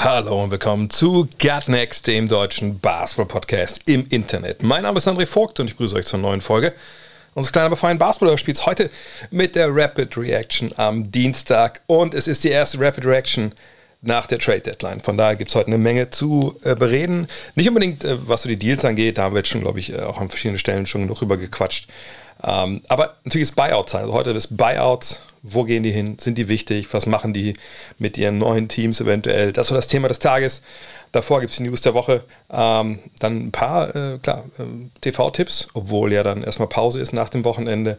[0.00, 4.62] Hallo und willkommen zu Gut Next, dem deutschen Basketball-Podcast im Internet.
[4.62, 6.72] Mein Name ist André Vogt und ich begrüße euch zur neuen Folge
[7.34, 8.64] unseres kleinen, aber feinen Basketball-Spiels.
[8.64, 8.90] Heute
[9.32, 13.52] mit der Rapid Reaction am Dienstag und es ist die erste Rapid Reaction
[14.00, 15.00] nach der Trade Deadline.
[15.00, 17.26] Von daher gibt es heute eine Menge zu äh, bereden.
[17.56, 19.92] Nicht unbedingt, äh, was so die Deals angeht, da haben wir jetzt schon, glaube ich,
[19.92, 21.88] äh, auch an verschiedenen Stellen schon genug drüber gequatscht.
[22.44, 24.02] Ähm, aber natürlich ist Buyout-Zeit.
[24.02, 25.22] Also heute ist Buyouts.
[25.42, 26.16] Wo gehen die hin?
[26.18, 26.88] Sind die wichtig?
[26.92, 27.54] Was machen die
[27.98, 29.52] mit ihren neuen Teams eventuell?
[29.52, 30.62] Das so das Thema des Tages.
[31.12, 32.24] Davor gibt es die News der Woche.
[32.50, 34.62] Ähm, dann ein paar, äh, klar, äh,
[35.00, 37.98] TV-Tipps, obwohl ja dann erstmal Pause ist nach dem Wochenende.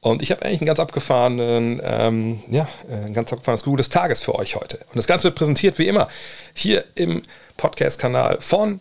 [0.00, 3.90] Und ich habe eigentlich einen ganz abgefahrenen, ähm, ja, äh, ein ganz abgefahrenes Google des
[3.90, 4.78] Tages für euch heute.
[4.78, 6.08] Und das Ganze wird präsentiert wie immer
[6.54, 7.22] hier im
[7.58, 8.80] Podcast-Kanal von,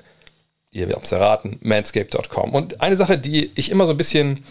[0.71, 2.53] ihr habt es erraten, manscape.com.
[2.53, 4.45] Und eine Sache, die ich immer so ein bisschen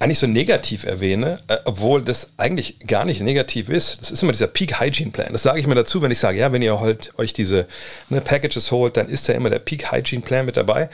[0.00, 4.00] eigentlich so negativ erwähne, äh, obwohl das eigentlich gar nicht negativ ist.
[4.00, 5.32] Das ist immer dieser Peak Hygiene Plan.
[5.32, 7.66] Das sage ich mir dazu, wenn ich sage, ja, wenn ihr halt euch diese
[8.08, 10.88] ne, Packages holt, dann ist da immer der Peak Hygiene Plan mit dabei.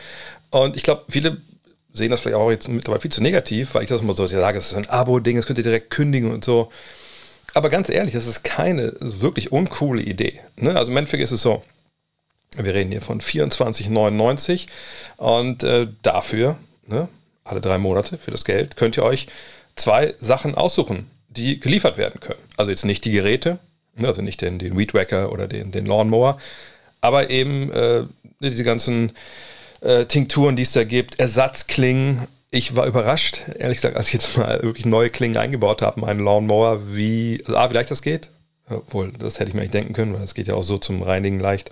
[0.51, 1.37] Und ich glaube, viele
[1.93, 4.59] sehen das vielleicht auch jetzt mittlerweile viel zu negativ, weil ich das immer so sage,
[4.59, 6.71] es ist ein Abo-Ding, das könnt ihr direkt kündigen und so.
[7.55, 10.41] Aber ganz ehrlich, das ist keine wirklich uncoole Idee.
[10.57, 10.77] Ne?
[10.77, 11.63] Also im Endeffekt ist es so,
[12.57, 14.67] wir reden hier von 24,99
[15.17, 17.09] und äh, dafür, ne,
[17.45, 19.29] alle drei Monate für das Geld, könnt ihr euch
[19.77, 22.41] zwei Sachen aussuchen, die geliefert werden können.
[22.57, 23.59] Also jetzt nicht die Geräte,
[23.97, 26.39] ne, also nicht den, den Weedwacker oder den, den Lawnmower,
[27.01, 28.05] aber eben äh,
[28.41, 29.13] diese ganzen
[29.81, 32.27] äh, Tinkturen, die es da gibt, Ersatzklingen.
[32.51, 36.21] Ich war überrascht, ehrlich gesagt, als ich jetzt mal wirklich neue Klingen eingebaut habe, meinen
[36.21, 38.29] Lawnmower, wie, also A, wie leicht das geht.
[38.71, 41.03] Obwohl, das hätte ich mir nicht denken können, weil das geht ja auch so zum
[41.03, 41.71] Reinigen leicht.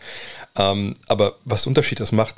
[0.56, 2.36] Ähm, aber was Unterschied das macht,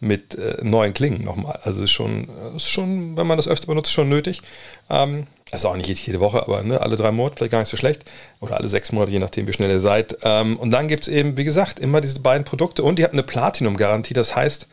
[0.00, 1.58] mit äh, neuen Klingen nochmal.
[1.64, 4.42] Also ist schon, ist schon, wenn man das öfter benutzt, schon nötig.
[4.90, 7.76] Ähm, also auch nicht jede Woche, aber ne, alle drei Monate vielleicht gar nicht so
[7.76, 8.04] schlecht.
[8.40, 10.18] Oder alle sechs Monate, je nachdem, wie schnell ihr seid.
[10.22, 13.14] Ähm, und dann gibt es eben, wie gesagt, immer diese beiden Produkte und ihr habt
[13.14, 14.14] eine Platinum-Garantie.
[14.14, 14.66] Das heißt,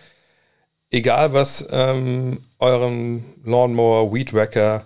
[0.92, 4.84] egal was ähm, eurem Lawnmower, Weedwacker,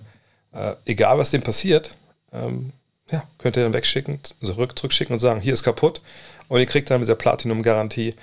[0.53, 1.91] äh, egal was dem passiert,
[2.31, 2.73] ähm,
[3.09, 6.01] ja, könnt ihr dann wegschicken, zurück, zurückschicken und sagen, hier ist kaputt.
[6.49, 8.13] Und ihr kriegt dann mit dieser Platinum-Garantie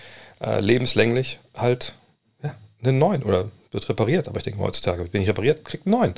[0.45, 1.95] äh, lebenslänglich halt
[2.87, 4.29] einen neuen oder wird repariert.
[4.29, 6.15] Aber ich denke mal heutzutage wird wenig repariert, kriegt einen neuen.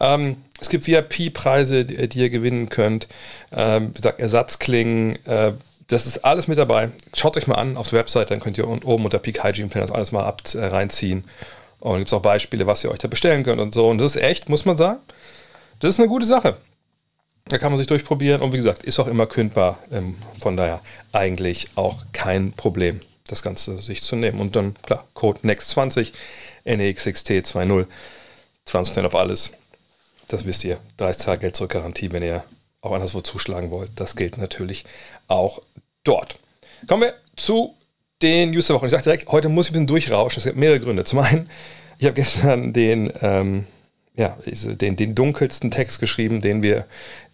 [0.00, 3.06] Ähm, es gibt VIP-Preise, die, die, ihr gewinnen könnt.
[3.52, 5.24] Ähm, wie gesagt, Ersatzklingen.
[5.26, 5.52] Äh,
[5.88, 6.90] das ist alles mit dabei.
[7.14, 9.82] Schaut euch mal an auf der Website, dann könnt ihr oben unter Peak Hygiene Plan
[9.82, 11.24] das alles mal ab, äh, reinziehen.
[11.78, 13.88] Und gibt es auch Beispiele, was ihr euch da bestellen könnt und so.
[13.88, 14.98] Und das ist echt, muss man sagen,
[15.78, 16.56] das ist eine gute Sache.
[17.48, 19.78] Da kann man sich durchprobieren und wie gesagt, ist auch immer kündbar.
[19.92, 20.80] Ähm, von daher
[21.12, 24.40] eigentlich auch kein Problem das Ganze sich zu nehmen.
[24.40, 26.12] Und dann, klar, Code NEXT20,
[26.64, 27.86] NEXXT20,
[28.66, 29.52] 20% auf alles.
[30.28, 30.78] Das wisst ihr.
[30.96, 32.44] 30 Tage Geld zurück Garantie, wenn ihr
[32.80, 33.90] auch anderswo zuschlagen wollt.
[33.96, 34.84] Das gilt natürlich
[35.28, 35.62] auch
[36.04, 36.38] dort.
[36.86, 37.74] Kommen wir zu
[38.22, 38.86] den News der Woche.
[38.86, 40.38] Ich sage direkt, heute muss ich ein bisschen durchrauschen.
[40.38, 41.04] Es gibt mehrere Gründe.
[41.04, 41.50] Zum einen,
[41.98, 43.66] ich habe gestern den, ähm,
[44.14, 46.86] ja, den, den dunkelsten Text geschrieben, den wir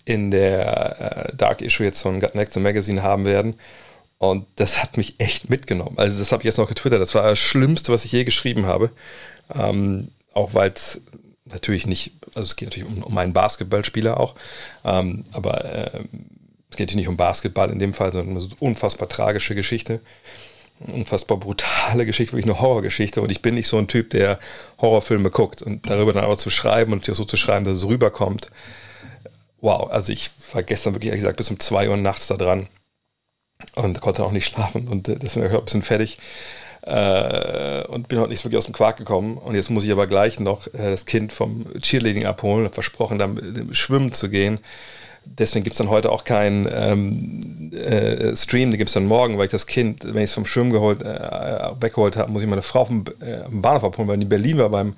[0.04, 3.54] in der äh, Dark Issue jetzt von Gut Next Magazine haben werden.
[4.22, 5.94] Und das hat mich echt mitgenommen.
[5.98, 7.00] Also das habe ich jetzt noch getwittert.
[7.00, 8.90] Das war das Schlimmste, was ich je geschrieben habe.
[9.52, 11.00] Ähm, auch weil es
[11.44, 14.36] natürlich nicht, also es geht natürlich um, um einen Basketballspieler auch,
[14.84, 16.04] ähm, aber äh,
[16.70, 19.98] es geht hier nicht um Basketball in dem Fall, sondern um eine unfassbar tragische Geschichte.
[20.78, 23.22] Unfassbar brutale Geschichte, wirklich eine Horrorgeschichte.
[23.22, 24.38] Und ich bin nicht so ein Typ, der
[24.80, 28.50] Horrorfilme guckt und darüber dann aber zu schreiben und so zu schreiben, dass es rüberkommt.
[29.60, 32.68] Wow, also ich war gestern wirklich, ehrlich gesagt, bis um 2 Uhr nachts da dran
[33.74, 36.18] und konnte auch nicht schlafen und äh, deswegen war ich ein bisschen fertig
[36.82, 39.38] äh, und bin heute nicht wirklich aus dem Quark gekommen.
[39.38, 43.18] Und jetzt muss ich aber gleich noch äh, das Kind vom Cheerleading abholen und versprochen,
[43.18, 44.58] dann schwimmen zu gehen.
[45.24, 49.38] Deswegen gibt es dann heute auch keinen ähm, äh, Stream, den gibt es dann morgen,
[49.38, 52.48] weil ich das Kind, wenn ich es vom Schwimmen geholt, äh, weggeholt habe, muss ich
[52.48, 54.96] meine Frau vom äh, Bahnhof abholen, weil die in Berlin war beim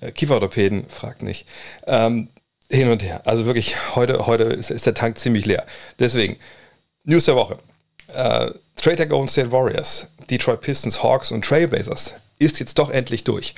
[0.00, 1.46] äh, Kieferorthopäden, fragt nicht.
[1.88, 2.28] Ähm,
[2.70, 3.22] hin und her.
[3.24, 5.66] Also wirklich, heute, heute ist, ist der Tank ziemlich leer.
[5.98, 6.36] Deswegen,
[7.02, 7.58] News der Woche.
[8.12, 13.54] Äh, Trade Golden State Warriors, Detroit Pistons, Hawks und Trailblazers ist jetzt doch endlich durch.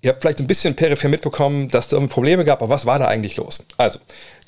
[0.00, 2.98] Ihr habt vielleicht ein bisschen peripher mitbekommen, dass da irgendwie Probleme gab, aber was war
[2.98, 3.64] da eigentlich los?
[3.76, 3.98] Also,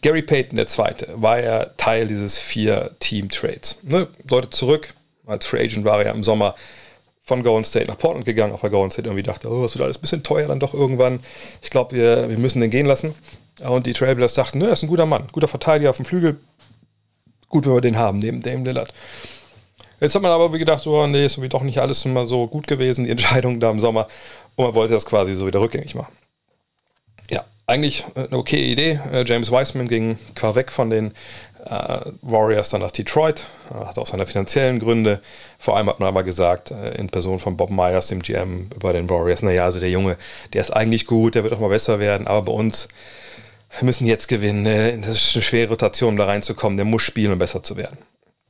[0.01, 3.79] Gary Payton, der Zweite, war ja Teil dieses Vier-Team-Trades.
[3.83, 4.07] Ne?
[4.29, 4.95] Leute zurück,
[5.27, 6.55] als Free Agent war er ja im Sommer
[7.25, 9.85] von Golden State nach Portland gegangen, auf der Golden State irgendwie dachte, oh, das wird
[9.85, 11.21] alles ein bisschen teuer dann doch irgendwann.
[11.63, 13.15] Ich glaube, wir, wir müssen den gehen lassen.
[13.61, 16.41] Und die Trailblazers dachten, nö, er ist ein guter Mann, guter Verteidiger auf dem Flügel.
[17.51, 18.95] Gut, wenn wir den haben, neben Dame Lillard.
[20.01, 22.67] Jetzt hat man aber gedacht, so, nee, ist irgendwie doch nicht alles immer so gut
[22.67, 24.09] gewesen, die Entscheidung da im Sommer.
[24.57, 26.13] Und man wollte das quasi so wieder rückgängig machen.
[27.29, 29.01] Ja, eigentlich eine okay Idee.
[29.13, 31.13] Äh, James Wiseman ging quasi weg von den
[31.67, 35.21] äh, Warriors dann nach Detroit, äh, hat auch seine finanziellen Gründe.
[35.59, 38.93] Vor allem hat man aber gesagt, äh, in Person von Bob Myers, dem GM bei
[38.93, 40.17] den Warriors, naja, also der Junge,
[40.53, 42.89] der ist eigentlich gut, der wird auch mal besser werden, aber bei uns
[43.83, 44.67] müssen jetzt gewinnen.
[44.67, 46.77] Äh, das ist eine schwere Rotation, um da reinzukommen.
[46.77, 47.99] Der muss spielen, um besser zu werden.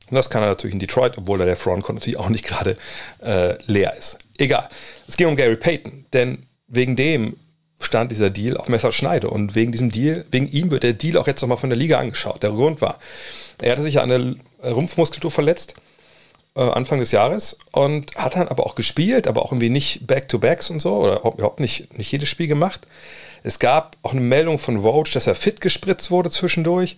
[0.09, 2.77] Und das kann er natürlich in Detroit, obwohl er der Frontcourt natürlich auch nicht gerade
[3.23, 4.17] äh, leer ist.
[4.37, 4.67] Egal.
[5.07, 7.37] Es ging um Gary Payton, denn wegen dem
[7.79, 9.29] stand dieser Deal auf Messerschneide.
[9.29, 11.99] Und wegen diesem Deal, wegen ihm wird der Deal auch jetzt nochmal von der Liga
[11.99, 12.43] angeschaut.
[12.43, 12.99] Der Grund war,
[13.61, 15.75] er hatte sich an der Rumpfmuskulatur verletzt,
[16.55, 20.69] äh, Anfang des Jahres, und hat dann aber auch gespielt, aber auch irgendwie nicht Back-to-Backs
[20.69, 22.87] und so, oder überhaupt nicht, nicht jedes Spiel gemacht.
[23.43, 26.97] Es gab auch eine Meldung von Roach, dass er fit gespritzt wurde zwischendurch.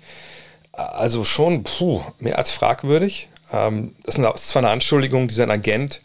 [0.71, 3.29] Also schon puh, mehr als fragwürdig.
[3.51, 6.01] Ähm, das ist zwar eine Anschuldigung, die sein Agent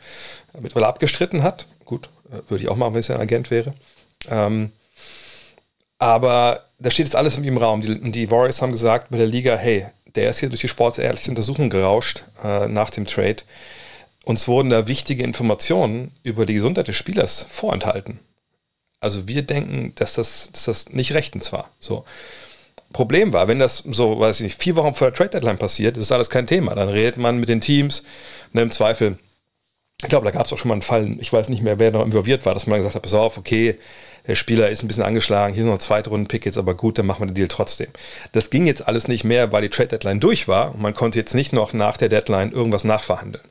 [0.60, 1.66] mittlerweile abgestritten hat.
[1.84, 3.74] Gut, äh, würde ich auch machen, wenn es ein Agent wäre.
[4.28, 4.72] Ähm,
[5.98, 7.80] aber da steht jetzt alles im Raum.
[7.80, 11.30] Die, die, Warriors haben gesagt bei der Liga, hey, der ist hier durch die sportsärztliche
[11.30, 13.42] Untersuchung gerauscht äh, nach dem Trade.
[14.24, 18.18] Uns wurden da wichtige Informationen über die Gesundheit des Spielers vorenthalten.
[19.00, 21.70] Also wir denken, dass das, dass das nicht rechtens war.
[21.80, 22.04] So.
[22.92, 25.96] Problem war, wenn das so, weiß ich nicht, vier Wochen vor der Trade Deadline passiert,
[25.96, 26.74] ist alles kein Thema.
[26.74, 28.02] Dann redet man mit den Teams
[28.52, 29.18] und im Zweifel,
[30.02, 31.90] ich glaube, da gab es auch schon mal einen Fall, ich weiß nicht mehr, wer
[31.90, 33.76] noch involviert war, dass man gesagt hat, pass auf, okay,
[34.28, 37.22] der Spieler ist ein bisschen angeschlagen, hier ist noch ein Zweitrunden-Pick aber gut, dann machen
[37.22, 37.88] wir den Deal trotzdem.
[38.32, 41.18] Das ging jetzt alles nicht mehr, weil die Trade Deadline durch war und man konnte
[41.18, 43.44] jetzt nicht noch nach der Deadline irgendwas nachverhandeln.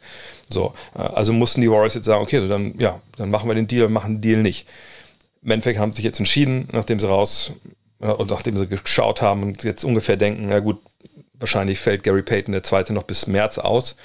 [0.50, 3.68] So, äh, also mussten die Warriors jetzt sagen, okay, dann, ja, dann machen wir den
[3.68, 4.68] Deal, machen den Deal nicht.
[5.44, 7.52] Endeffekt haben sich jetzt entschieden, nachdem sie raus
[8.00, 10.80] und nachdem sie geschaut haben und jetzt ungefähr denken, na gut,
[11.34, 13.96] wahrscheinlich fällt Gary Payton der zweite noch bis März aus.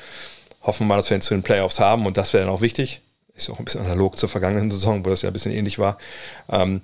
[0.63, 2.61] Hoffen wir mal, dass wir ihn zu den Playoffs haben und das wäre dann auch
[2.61, 3.01] wichtig.
[3.35, 5.99] Ist auch ein bisschen analog zur vergangenen Saison, wo das ja ein bisschen ähnlich war.
[6.51, 6.83] Ähm,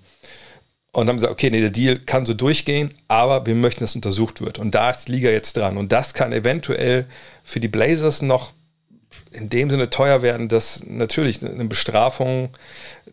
[0.93, 4.41] und haben gesagt, okay, nee, der Deal kann so durchgehen, aber wir möchten, dass untersucht
[4.41, 4.59] wird.
[4.59, 5.77] Und da ist die Liga jetzt dran.
[5.77, 7.07] Und das kann eventuell
[7.45, 8.53] für die Blazers noch
[9.31, 12.51] in dem Sinne teuer werden, dass natürlich eine Bestrafung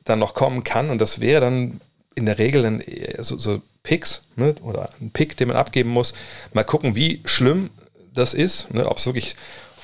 [0.06, 0.90] dann noch kommen kann.
[0.90, 1.82] Und das wäre dann
[2.16, 2.84] in der Regel ein,
[3.20, 6.14] so, so Picks ne, oder ein Pick, den man abgeben muss.
[6.54, 7.70] Mal gucken, wie schlimm
[8.14, 9.36] das ist, ne, ob es wirklich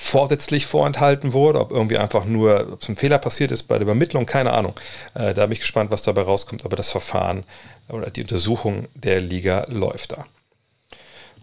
[0.02, 3.82] vorsätzlich vorenthalten wurde, ob irgendwie einfach nur, ob es ein Fehler passiert ist bei der
[3.82, 4.74] Übermittlung, keine Ahnung.
[5.14, 7.44] Äh, da bin ich gespannt, was dabei rauskommt, aber das Verfahren
[7.88, 10.26] oder die Untersuchung der Liga läuft da.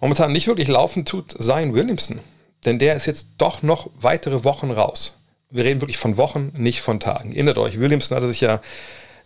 [0.02, 2.20] Momentan nicht wirklich laufen tut Zion Williamson,
[2.66, 5.18] denn der ist jetzt doch noch weitere Wochen raus.
[5.50, 7.32] Wir reden wirklich von Wochen, nicht von Tagen.
[7.32, 8.62] Erinnert euch, Williamson hatte sich ja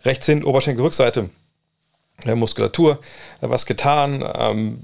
[0.04, 1.28] rechts hin, Oberschenkelrückseite,
[2.24, 3.00] der Muskulatur,
[3.40, 4.24] was getan.
[4.38, 4.82] Ähm,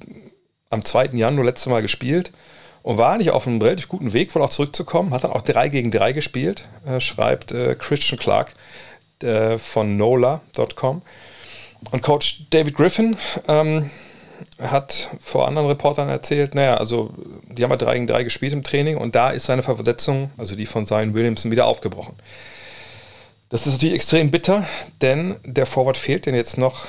[0.71, 1.11] am 2.
[1.15, 2.33] Januar letztes Mal gespielt
[2.83, 5.13] und war eigentlich auf einem relativ guten Weg, wohl auch zurückzukommen.
[5.13, 8.55] Hat dann auch 3 gegen 3 gespielt, äh, schreibt äh, Christian Clark
[9.23, 11.03] äh, von NOLA.com.
[11.91, 13.17] Und Coach David Griffin
[13.49, 13.91] ähm,
[14.61, 17.11] hat vor anderen Reportern erzählt, naja, also
[17.49, 20.57] die haben ja 3 gegen 3 gespielt im Training und da ist seine Verletzung, also
[20.57, 22.15] die von Zion Williamson, wieder aufgebrochen.
[23.49, 24.67] Das ist natürlich extrem bitter,
[25.01, 26.87] denn der Forward fehlt denn jetzt noch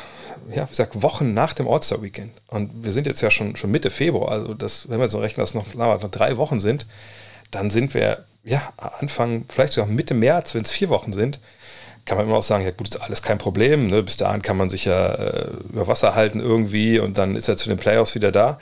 [0.49, 2.31] ja, wie gesagt, Wochen nach dem All-Star-Weekend.
[2.47, 5.41] Und wir sind jetzt ja schon, schon Mitte Februar, also das, wenn wir so rechnen,
[5.41, 6.85] dass noch, noch drei Wochen sind,
[7.51, 11.39] dann sind wir ja Anfang, vielleicht sogar Mitte März, wenn es vier Wochen sind,
[12.05, 13.87] kann man immer auch sagen, ja gut, ist alles kein Problem.
[13.87, 14.03] Ne?
[14.03, 17.57] Bis dahin kann man sich ja äh, über Wasser halten irgendwie und dann ist er
[17.57, 18.59] zu den Playoffs wieder da.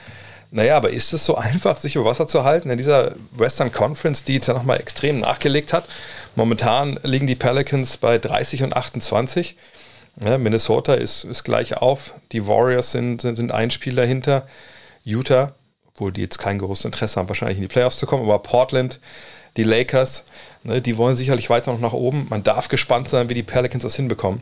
[0.51, 4.23] Naja, aber ist es so einfach, sich über Wasser zu halten in dieser Western Conference,
[4.23, 5.85] die jetzt ja nochmal extrem nachgelegt hat?
[6.35, 9.55] Momentan liegen die Pelicans bei 30 und 28.
[10.21, 12.13] Ja, Minnesota ist, ist gleich auf.
[12.31, 14.47] Die Warriors sind, sind, sind ein Spiel dahinter.
[15.03, 15.53] Utah,
[15.87, 18.99] obwohl die jetzt kein großes Interesse haben, wahrscheinlich in die Playoffs zu kommen, aber Portland,
[19.57, 20.25] die Lakers,
[20.63, 22.27] ne, die wollen sicherlich weiter noch nach oben.
[22.29, 24.41] Man darf gespannt sein, wie die Pelicans das hinbekommen.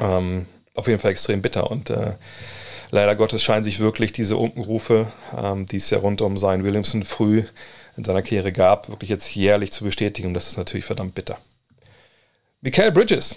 [0.00, 2.14] Ähm, auf jeden Fall extrem bitter und äh,
[2.90, 7.02] leider Gottes scheinen sich wirklich diese Unkenrufe, ähm, die es ja rund um Zion Williamson
[7.02, 7.44] früh
[7.96, 10.34] in seiner Karriere gab, wirklich jetzt jährlich zu bestätigen.
[10.34, 11.38] Das ist natürlich verdammt bitter.
[12.60, 13.36] Michael Bridges,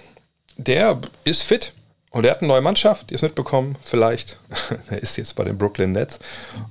[0.59, 1.73] der ist fit.
[2.11, 4.37] Und er hat eine neue Mannschaft, die ist mitbekommen, vielleicht.
[4.89, 6.19] er ist jetzt bei den Brooklyn Nets.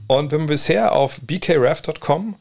[0.08, 2.34] Und wenn man bisher auf bkref.com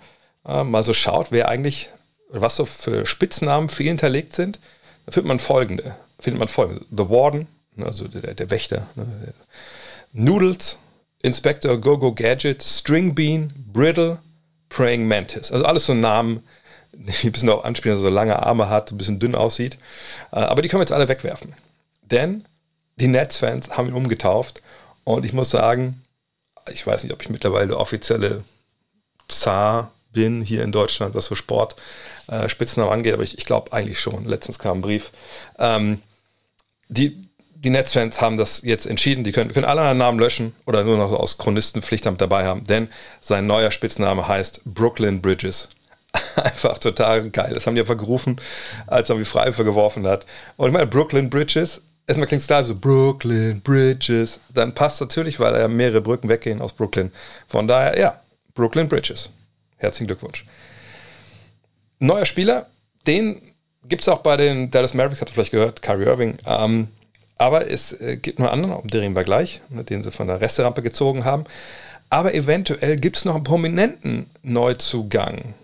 [0.47, 1.89] äh, mal so schaut, wer eigentlich,
[2.29, 4.59] was so für Spitznamen für ihn hinterlegt sind,
[5.05, 5.95] dann findet man folgende.
[6.19, 6.85] Findet man folgende.
[6.89, 8.87] The Warden, ne, also der, der Wächter.
[8.95, 9.05] Ne,
[10.11, 10.79] Noodles,
[11.21, 14.17] Inspector Go-Go Gadget, String Bean, Brittle,
[14.69, 15.51] Praying Mantis.
[15.51, 16.43] Also alles so Namen,
[17.21, 19.77] die ein bisschen darauf anspielen, dass er so lange Arme hat, ein bisschen dünn aussieht.
[20.31, 21.53] Äh, aber die können wir jetzt alle wegwerfen.
[22.01, 22.45] Denn
[22.97, 24.61] die Nets-Fans haben ihn umgetauft.
[25.03, 26.03] Und ich muss sagen,
[26.71, 28.43] ich weiß nicht, ob ich mittlerweile offizielle
[29.27, 31.75] Zar bin hier in Deutschland, was so Sport
[32.27, 34.25] äh, Spitznamen angeht, aber ich, ich glaube eigentlich schon.
[34.25, 35.11] Letztens kam ein Brief.
[35.59, 36.01] Ähm,
[36.89, 37.27] die
[37.59, 39.23] die Netzfans haben das jetzt entschieden.
[39.23, 42.87] Die können, können alle einen Namen löschen oder nur noch aus Chronistenpflicht dabei haben, denn
[43.19, 45.69] sein neuer Spitzname heißt Brooklyn Bridges.
[46.43, 47.51] Einfach total geil.
[47.53, 48.37] Das haben die einfach gerufen,
[48.85, 50.25] als er wie Freiwürfe geworfen hat.
[50.55, 54.39] Und ich meine, Brooklyn Bridges, erstmal klingt es da so Brooklyn Bridges.
[54.53, 57.11] Dann passt natürlich, weil ja mehrere Brücken weggehen aus Brooklyn.
[57.47, 58.21] Von daher, ja,
[58.53, 59.29] Brooklyn Bridges.
[59.77, 60.45] Herzlichen Glückwunsch.
[61.99, 62.67] Neuer Spieler,
[63.07, 63.41] den
[63.85, 66.37] gibt es auch bei den Dallas Mavericks, habt ihr vielleicht gehört, Kyrie Irving.
[66.45, 66.89] Ähm,
[67.39, 70.41] aber es äh, gibt noch einen anderen, den wir gleich, ne, den sie von der
[70.41, 71.45] Resterampe gezogen haben.
[72.09, 75.55] Aber eventuell gibt es noch einen prominenten Neuzugang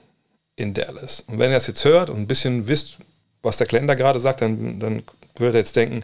[0.56, 1.24] in Dallas.
[1.28, 2.98] Und wenn ihr das jetzt hört und ein bisschen wisst,
[3.42, 5.04] was der Kalender gerade sagt, dann, dann
[5.36, 6.04] würdet ihr jetzt denken,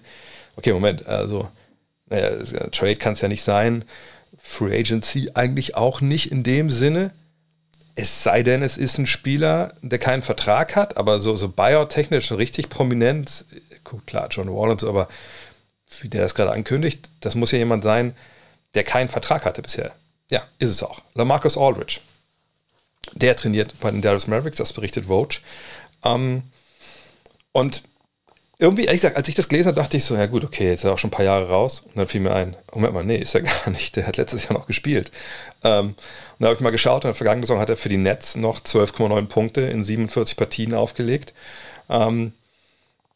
[0.56, 1.50] okay, Moment, also
[2.08, 2.32] naja,
[2.72, 3.86] Trade kann es ja nicht sein,
[4.42, 7.12] Free Agency eigentlich auch nicht in dem Sinne.
[7.96, 12.32] Es sei denn, es ist ein Spieler, der keinen Vertrag hat, aber so, so Buyout-technisch
[12.32, 13.46] richtig prominent,
[13.84, 15.08] gut, klar, John Wall und so, aber
[16.02, 18.16] wie der das gerade ankündigt, das muss ja jemand sein,
[18.74, 19.92] der keinen Vertrag hatte bisher.
[20.30, 21.02] Ja, ist es auch.
[21.16, 22.00] Lamarcus Aldridge.
[23.14, 25.40] Der trainiert bei den Dallas Mavericks, das berichtet Vogue.
[26.04, 26.44] Ähm,
[27.52, 27.84] und
[28.62, 30.80] irgendwie, ehrlich gesagt, als ich das gelesen habe, dachte ich so, ja gut, okay, jetzt
[30.80, 31.84] ist er auch schon ein paar Jahre raus.
[31.86, 33.96] Und dann fiel mir ein, Moment mal, nee, ist er gar nicht.
[33.96, 35.12] Der hat letztes Jahr noch gespielt.
[35.64, 35.96] Ähm, und
[36.40, 38.60] da habe ich mal geschaut, in der vergangenen Saison hat er für die Nets noch
[38.60, 41.34] 12,9 Punkte in 47 Partien aufgelegt.
[41.90, 42.34] Ähm,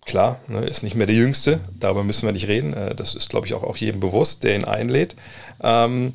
[0.05, 2.73] klar, ne, ist nicht mehr der Jüngste, darüber müssen wir nicht reden.
[2.73, 5.15] Äh, das ist, glaube ich, auch, auch jedem bewusst, der ihn einlädt.
[5.62, 6.13] Ähm,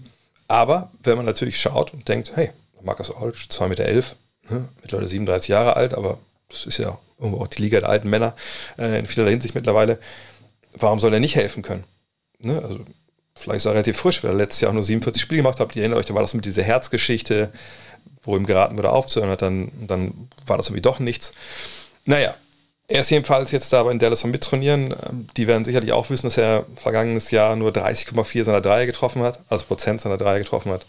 [0.49, 2.51] aber wenn man natürlich schaut und denkt, hey,
[2.83, 4.17] Marcus Aldridge, 2,11 Meter, elf,
[4.49, 6.19] ne, mittlerweile 37 Jahre alt, aber
[6.49, 8.35] das ist ja irgendwo auch die Liga der alten Männer
[8.79, 9.99] äh, in vielerlei Hinsicht mittlerweile,
[10.75, 11.85] warum soll er nicht helfen können?
[12.39, 12.81] Ne, also
[13.35, 15.75] vielleicht ist er relativ frisch, weil er letztes Jahr nur 47 Spiele gemacht hat.
[15.77, 17.51] Ihr erinnert euch, da war das mit dieser Herzgeschichte,
[18.23, 21.33] wo ihm geraten wurde aufzuhören hat, dann, dann war das irgendwie doch nichts.
[22.05, 22.35] Naja,
[22.91, 24.95] er ist jedenfalls jetzt da in Dallas vom Mittrainieren.
[25.09, 29.23] Ähm, die werden sicherlich auch wissen, dass er vergangenes Jahr nur 30,4 seiner Dreier getroffen
[29.23, 30.87] hat, also Prozent seiner Dreier getroffen hat.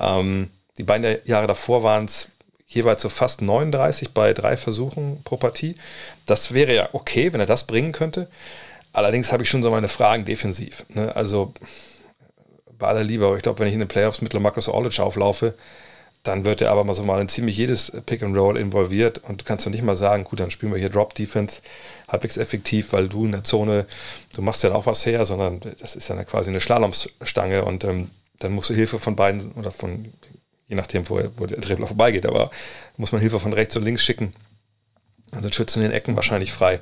[0.00, 2.30] Ähm, die beiden Jahre davor waren es
[2.66, 5.76] jeweils so fast 39 bei drei Versuchen pro Partie.
[6.26, 8.28] Das wäre ja okay, wenn er das bringen könnte.
[8.92, 10.84] Allerdings habe ich schon so meine Fragen defensiv.
[10.88, 11.14] Ne?
[11.14, 11.52] Also
[12.78, 15.54] bei aller Liebe, aber ich glaube, wenn ich in den Playoffs mit Marcus Aldridge auflaufe,
[16.26, 19.40] dann wird er aber mal so mal in ziemlich jedes Pick and Roll involviert und
[19.40, 21.58] du kannst doch nicht mal sagen, gut, dann spielen wir hier Drop Defense
[22.08, 23.86] halbwegs effektiv, weil du in der Zone,
[24.34, 28.10] du machst ja auch was her, sondern das ist ja quasi eine Slalomstange und ähm,
[28.40, 30.12] dann musst du Hilfe von beiden oder von,
[30.68, 32.50] je nachdem, wo, wo der Dribbler vorbeigeht, aber
[32.96, 34.34] muss man Hilfe von rechts und links schicken.
[35.32, 36.80] Also schützen den Ecken wahrscheinlich frei.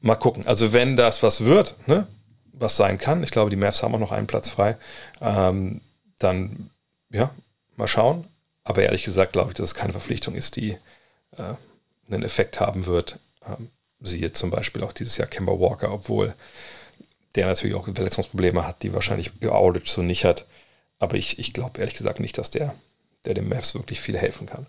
[0.00, 0.46] Mal gucken.
[0.46, 2.06] Also wenn das was wird, ne,
[2.52, 4.76] was sein kann, ich glaube, die Mavs haben auch noch einen Platz frei,
[5.20, 5.80] ähm,
[6.18, 6.70] dann
[7.10, 7.30] ja,
[7.76, 8.24] mal schauen.
[8.64, 10.76] Aber ehrlich gesagt glaube ich, dass es keine Verpflichtung ist, die
[11.36, 11.54] äh,
[12.10, 13.18] einen Effekt haben wird.
[13.46, 16.34] Ähm, siehe zum Beispiel auch dieses Jahr Kemba Walker, obwohl
[17.34, 20.46] der natürlich auch Verletzungsprobleme hat, die wahrscheinlich Aldridge so nicht hat.
[20.98, 22.74] Aber ich, ich glaube ehrlich gesagt nicht, dass der,
[23.24, 24.66] der dem Mavs wirklich viel helfen kann.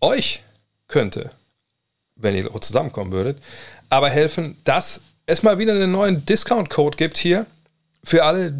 [0.00, 0.42] Euch
[0.88, 1.30] könnte,
[2.16, 3.42] wenn ihr zusammenkommen würdet,
[3.88, 7.46] aber helfen, dass es mal wieder einen neuen Discount-Code gibt hier
[8.02, 8.52] für alle,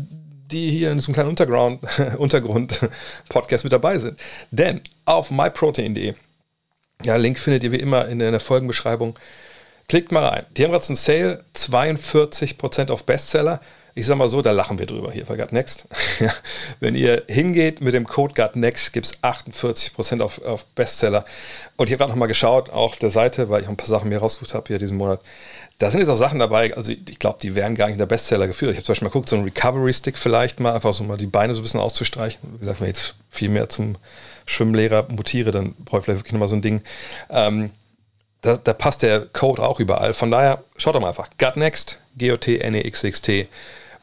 [0.51, 1.81] die hier in diesem kleinen Untergrund,
[2.19, 4.19] Untergrund-Podcast mit dabei sind.
[4.51, 6.15] Denn auf myprotein.de,
[7.03, 9.19] ja, Link findet ihr wie immer in der Folgenbeschreibung.
[9.89, 10.47] Klickt mal rein.
[10.57, 13.61] Die haben gerade einen Sale, 42% auf Bestseller.
[13.97, 15.87] Ich sag mal so, da lachen wir drüber hier bei GutNext.
[16.81, 21.25] Wenn ihr hingeht mit dem Code GutNext, gibt es 48% auf, auf Bestseller.
[21.77, 23.87] Und ich habe gerade nochmal geschaut, auch auf der Seite, weil ich auch ein paar
[23.87, 25.21] Sachen mir rausgesucht habe hier diesen Monat.
[25.79, 28.07] Da sind jetzt auch Sachen dabei, also ich glaube, die wären gar nicht in der
[28.07, 28.73] Bestseller geführt.
[28.73, 31.27] Ich habe zum Beispiel mal geguckt, so ein Recovery-Stick vielleicht mal, einfach so mal die
[31.27, 32.41] Beine so ein bisschen auszustreichen.
[32.55, 33.95] Wie gesagt, wenn ich jetzt viel mehr zum
[34.47, 36.83] Schwimmlehrer mutiere, dann brauche ich vielleicht wirklich nochmal so ein Ding.
[37.31, 37.71] Ähm,
[38.43, 40.15] da, da, passt der Code auch überall.
[40.15, 41.31] Von daher, schaut doch mal einfach.
[41.39, 43.49] Gutnext, G-O-T-N-E-X-X-T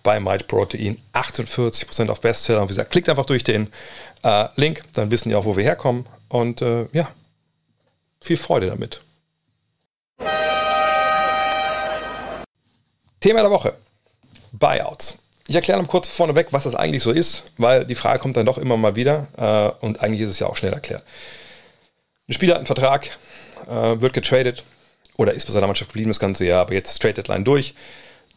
[0.03, 0.97] bei MyProtein.
[1.13, 2.61] 48% auf Bestseller.
[2.61, 3.71] Und wie gesagt, klickt einfach durch den
[4.23, 6.05] äh, Link, dann wissen die auch, wo wir herkommen.
[6.29, 7.09] Und äh, ja,
[8.21, 9.01] viel Freude damit.
[13.19, 13.75] Thema der Woche:
[14.51, 15.17] Buyouts.
[15.47, 18.45] Ich erkläre noch kurz vorneweg, was das eigentlich so ist, weil die Frage kommt dann
[18.45, 21.03] doch immer mal wieder äh, und eigentlich ist es ja auch schnell erklärt.
[22.29, 23.09] Ein Spieler hat einen Vertrag,
[23.67, 24.63] äh, wird getradet
[25.17, 27.75] oder ist bei seiner Mannschaft geblieben das ganze Jahr, aber jetzt ist Trade Deadline durch.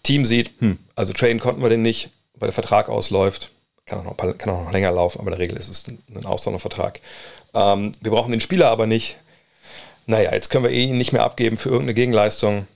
[0.05, 3.51] Team sieht, hm, also traden konnten wir den nicht, weil der Vertrag ausläuft.
[3.87, 6.25] Kann auch, noch, kann auch noch länger laufen, aber in der Regel ist es ein,
[6.25, 7.01] Auslaufervertrag.
[7.53, 9.17] Ähm, wir brauchen den Spieler aber nicht.
[10.07, 12.67] Naja, jetzt können wir ihn nicht mehr abgeben für irgendeine Gegenleistung.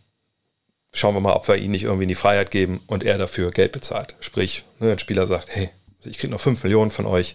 [0.93, 3.51] Schauen wir mal, ob wir ihn nicht irgendwie in die Freiheit geben und er dafür
[3.51, 4.17] Geld bezahlt.
[4.21, 5.71] Sprich, ne, ein Spieler sagt, hey,
[6.05, 7.35] ich kriege noch 5 Millionen von euch,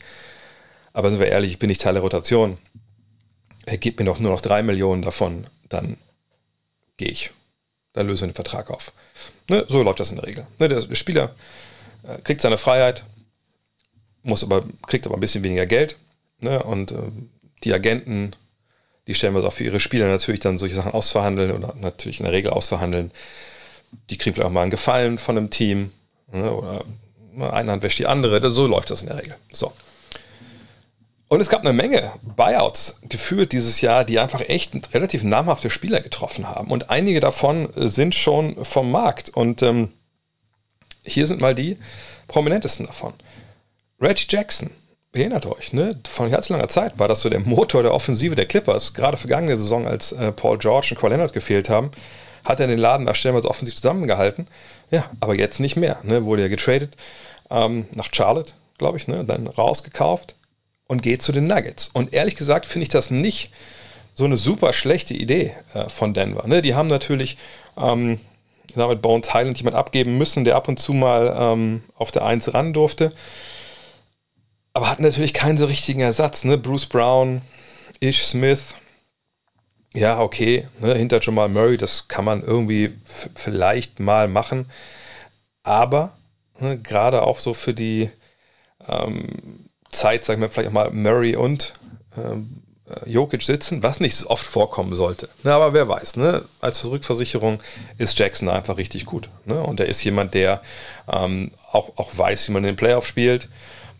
[0.93, 2.57] aber sind wir ehrlich, ich bin nicht Teil der Rotation.
[3.65, 5.97] Er gibt mir doch nur noch 3 Millionen davon, dann
[6.97, 7.31] gehe ich.
[7.93, 8.91] Dann löse ich den Vertrag auf.
[9.49, 10.47] Ne, so läuft das in der Regel.
[10.59, 11.35] Ne, der Spieler
[12.03, 13.03] äh, kriegt seine Freiheit,
[14.23, 15.97] muss aber, kriegt aber ein bisschen weniger Geld.
[16.39, 16.95] Ne, und äh,
[17.63, 18.35] die Agenten,
[19.07, 22.25] die stellen wir auch für ihre Spieler natürlich dann solche Sachen ausverhandeln oder natürlich in
[22.25, 23.11] der Regel ausverhandeln.
[24.09, 25.91] Die kriegen vielleicht auch mal einen Gefallen von einem Team
[26.31, 26.85] ne, oder
[27.37, 28.49] eine Hand wäscht die andere.
[28.49, 29.35] So läuft das in der Regel.
[29.51, 29.73] So.
[31.33, 35.99] Und es gab eine Menge Buyouts gefühlt dieses Jahr, die einfach echt relativ namhafte Spieler
[35.99, 36.69] getroffen haben.
[36.69, 39.31] Und einige davon sind schon vom Markt.
[39.31, 39.89] Und ähm,
[41.03, 41.79] hier sind mal die
[42.27, 43.13] prominentesten davon.
[43.99, 44.69] Reggie Jackson,
[45.11, 45.99] erinnert euch, ne?
[46.07, 48.93] von ganz langer Zeit war das so der Motor der Offensive der Clippers.
[48.93, 51.89] Gerade vergangene Saison, als äh, Paul George und Kawhi Leonard gefehlt haben,
[52.45, 54.47] hat er den Laden da stellenweise offensiv zusammengehalten.
[54.91, 55.97] Ja, aber jetzt nicht mehr.
[56.03, 56.25] Ne?
[56.25, 56.95] Wurde ja getradet
[57.49, 59.25] ähm, nach Charlotte, glaube ich, ne?
[59.25, 60.35] dann rausgekauft
[60.87, 61.89] und geht zu den Nuggets.
[61.93, 63.51] Und ehrlich gesagt finde ich das nicht
[64.15, 66.47] so eine super schlechte Idee äh, von Denver.
[66.47, 66.61] Ne?
[66.61, 67.37] Die haben natürlich
[67.77, 68.19] ähm,
[68.75, 72.53] damit Bones Highland jemand abgeben müssen, der ab und zu mal ähm, auf der 1
[72.53, 73.11] ran durfte.
[74.73, 76.43] Aber hatten natürlich keinen so richtigen Ersatz.
[76.43, 76.57] Ne?
[76.57, 77.41] Bruce Brown,
[77.99, 78.75] Ish Smith,
[79.95, 80.95] ja, okay, ne?
[80.95, 82.93] hinter Jamal Murray, das kann man irgendwie
[83.35, 84.69] vielleicht mal machen.
[85.61, 86.17] Aber
[86.59, 88.09] ne, gerade auch so für die
[88.87, 91.73] ähm, Zeit, sagen wir vielleicht auch mal Murray und
[92.17, 95.29] ähm, äh, Jokic sitzen, was nicht oft vorkommen sollte.
[95.43, 96.43] Ne, aber wer weiß, ne?
[96.59, 97.61] als Rückversicherung
[97.97, 99.29] ist Jackson einfach richtig gut.
[99.45, 99.61] Ne?
[99.61, 100.61] Und er ist jemand, der
[101.11, 103.47] ähm, auch, auch weiß, wie man den Playoff spielt.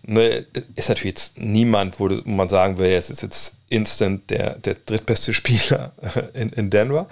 [0.04, 0.46] Ne?
[0.76, 5.34] Ist natürlich jetzt niemand, wo man sagen will, es ist jetzt instant der, der drittbeste
[5.34, 5.94] Spieler
[6.34, 7.08] in, in Denver.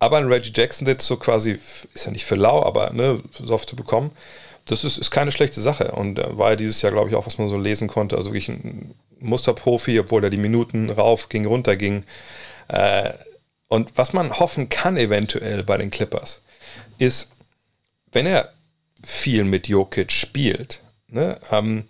[0.00, 1.52] Aber ein Reggie Jackson jetzt so quasi,
[1.94, 4.10] ist ja nicht für lau, aber ne, so oft zu bekommen,
[4.66, 5.92] das ist, ist keine schlechte Sache.
[5.92, 8.48] Und war ja dieses Jahr, glaube ich, auch, was man so lesen konnte, also wirklich
[8.48, 12.04] ein Musterprofi, obwohl er die Minuten rauf ging, runter ging.
[12.68, 13.12] Äh,
[13.68, 16.42] und was man hoffen kann eventuell bei den Clippers,
[16.98, 17.30] ist,
[18.12, 18.52] wenn er
[19.02, 21.84] viel mit Jokic spielt, ne, ähm,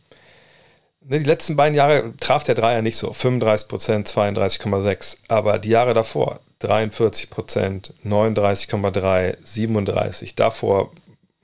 [1.01, 5.93] ne die letzten beiden Jahre traf der Dreier nicht so, 35% 32,6, aber die Jahre
[5.93, 10.93] davor 43% 39,3, 37, davor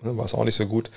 [0.03, 0.91] Ne, war es auch nicht so gut.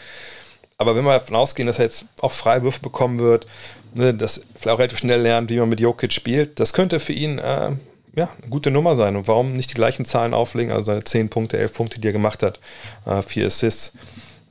[0.77, 3.45] Aber wenn wir davon ausgehen, dass er jetzt auch Freiwürfe bekommen wird,
[3.93, 7.13] ne, dass vielleicht auch relativ schnell lernt, wie man mit Jokic spielt, das könnte für
[7.13, 7.71] ihn äh,
[8.15, 9.15] ja, eine gute Nummer sein.
[9.15, 12.13] Und warum nicht die gleichen Zahlen auflegen, also seine 10 Punkte, 11 Punkte, die er
[12.13, 12.59] gemacht hat,
[13.05, 13.93] äh, 4 Assists.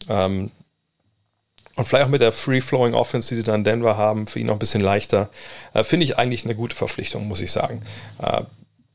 [0.08, 0.50] Ähm,
[1.76, 4.46] und vielleicht auch mit der Free-Flowing Offense, die sie dann in Denver haben, für ihn
[4.46, 5.30] noch ein bisschen leichter.
[5.72, 7.82] Äh, Finde ich eigentlich eine gute Verpflichtung, muss ich sagen.
[8.20, 8.42] Äh,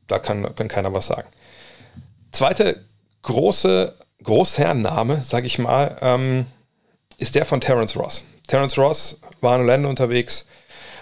[0.06, 1.28] da kann, kann keiner was sagen.
[2.32, 2.84] Zweite
[3.22, 6.46] große Großherrenname, sage ich mal, ähm,
[7.18, 8.24] ist der von Terence Ross.
[8.46, 10.46] Terence Ross war in Orlando unterwegs.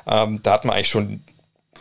[0.07, 1.23] Ähm, da hat man eigentlich schon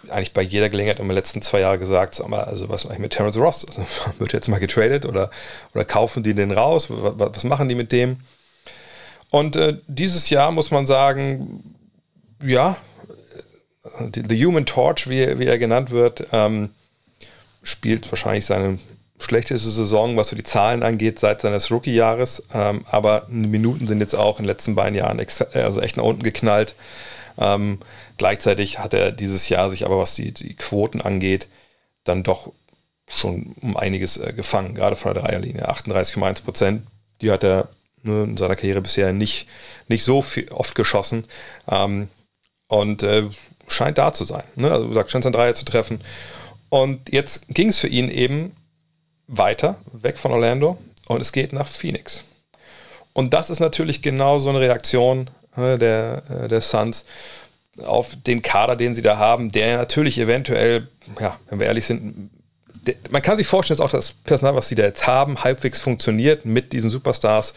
[0.09, 2.99] eigentlich bei jeder Gelegenheit in den letzten zwei Jahren gesagt, sag mal, also was eigentlich
[2.99, 3.65] mit Terence Ross?
[3.65, 3.85] Also,
[4.19, 5.29] wird jetzt mal getradet oder,
[5.73, 6.87] oder kaufen die den raus?
[6.89, 8.17] Was, was machen die mit dem?
[9.29, 11.75] Und äh, dieses Jahr muss man sagen,
[12.43, 12.77] ja,
[13.99, 16.69] die, The Human Torch, wie, wie er genannt wird, ähm,
[17.63, 18.77] spielt wahrscheinlich seine
[19.23, 22.43] schlechteste Saison, was so die Zahlen angeht, seit seines Rookie-Jahres.
[22.53, 25.19] Ähm, aber Minuten sind jetzt auch in den letzten beiden Jahren
[25.53, 26.75] also echt nach unten geknallt.
[27.37, 27.79] Ähm,
[28.17, 31.47] gleichzeitig hat er dieses Jahr sich aber, was die, die Quoten angeht,
[32.03, 32.51] dann doch
[33.09, 35.69] schon um einiges äh, gefangen, gerade von der Dreierlinie.
[35.69, 36.87] 38,1 Prozent,
[37.21, 37.69] die hat er
[38.03, 39.47] ne, in seiner Karriere bisher nicht,
[39.87, 41.25] nicht so viel, oft geschossen.
[41.69, 42.09] Ähm,
[42.67, 43.27] und äh,
[43.67, 44.43] scheint da zu sein.
[44.55, 44.71] Ne?
[44.71, 46.01] Also, wie gesagt, scheint sein Dreier zu treffen.
[46.69, 48.55] Und jetzt ging es für ihn eben
[49.27, 52.23] weiter, weg von Orlando und es geht nach Phoenix.
[53.13, 57.05] Und das ist natürlich genau so eine Reaktion äh, der, äh, der Suns
[57.85, 60.87] auf den Kader, den sie da haben, der natürlich eventuell,
[61.19, 62.29] ja, wenn wir ehrlich sind,
[62.85, 65.79] der, man kann sich vorstellen, dass auch das Personal, was sie da jetzt haben, halbwegs
[65.79, 67.53] funktioniert mit diesen Superstars,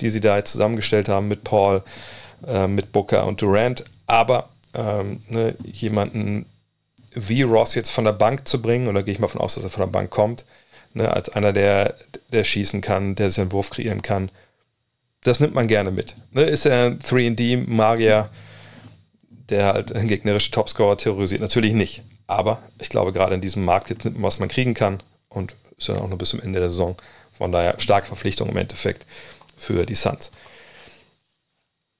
[0.00, 1.82] die sie da jetzt zusammengestellt haben, mit Paul,
[2.46, 3.84] äh, mit Booker und Durant.
[4.06, 6.46] Aber ähm, ne, jemanden
[7.12, 9.64] wie Ross jetzt von der Bank zu bringen, oder gehe ich mal davon aus, dass
[9.64, 10.44] er von der Bank kommt,
[10.94, 11.94] ne, als einer, der,
[12.32, 14.30] der schießen kann, der sich einen Wurf kreieren kann.
[15.22, 16.14] Das nimmt man gerne mit.
[16.32, 18.28] Ne, ist er ein 3D-Magier,
[19.48, 21.40] der halt einen gegnerischen Topscorer terrorisiert?
[21.40, 22.02] Natürlich nicht.
[22.26, 25.54] Aber ich glaube, gerade in diesem Markt jetzt nimmt man, was man kriegen kann und
[25.76, 26.96] ist dann auch noch bis zum Ende der Saison.
[27.32, 29.06] Von daher starke Verpflichtung im Endeffekt
[29.56, 30.30] für die Suns.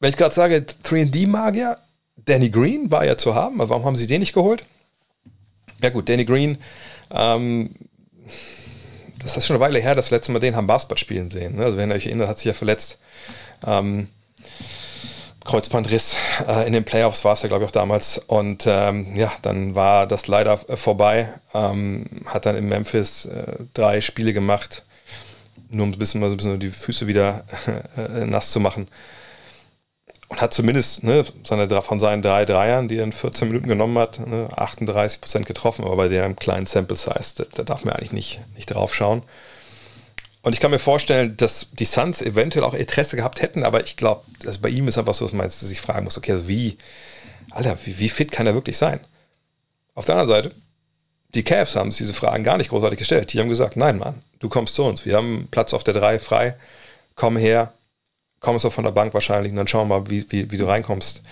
[0.00, 1.78] Wenn ich gerade sage 3D-Magier,
[2.16, 3.58] Danny Green war ja zu haben.
[3.58, 4.64] Warum haben sie den nicht geholt?
[5.82, 6.58] Ja gut, Danny Green,
[7.10, 7.70] ähm,
[9.22, 11.56] das ist schon eine Weile her, das letzte Mal den haben Basketball spielen sehen.
[11.56, 11.64] Ne?
[11.64, 12.98] Also wenn ihr euch erinnert, hat sich ja verletzt.
[13.66, 14.08] Ähm,
[15.44, 18.18] Kreuzbandriss äh, in den Playoffs war es ja, glaube ich, auch damals.
[18.18, 21.32] Und ähm, ja, dann war das leider äh, vorbei.
[21.54, 24.82] Ähm, hat dann in Memphis äh, drei Spiele gemacht,
[25.70, 27.44] nur um ein bisschen, mal ein bisschen die Füße wieder
[27.96, 28.88] äh, nass zu machen.
[30.28, 33.96] Und hat zumindest ne, seine, von seinen drei Dreiern, die er in 14 Minuten genommen
[33.98, 35.84] hat, ne, 38 Prozent getroffen.
[35.84, 39.22] Aber bei dem kleinen Sample Size, da, da darf man eigentlich nicht, nicht drauf schauen.
[40.42, 43.96] Und ich kann mir vorstellen, dass die Suns eventuell auch Interesse gehabt hätten, aber ich
[43.96, 46.78] glaube, also bei ihm ist einfach so, dass man sich fragen muss, okay, also wie,
[47.50, 49.00] Alter, wie, wie, fit kann er wirklich sein?
[49.94, 50.54] Auf der anderen Seite,
[51.34, 53.32] die Cavs haben sich diese Fragen gar nicht großartig gestellt.
[53.32, 55.04] Die haben gesagt, nein, Mann, du kommst zu uns.
[55.04, 56.54] Wir haben Platz auf der 3 frei.
[57.14, 57.72] Komm her,
[58.40, 60.66] kommst du von der Bank wahrscheinlich und dann schauen wir mal, wie, wie, wie du
[60.66, 61.22] reinkommst.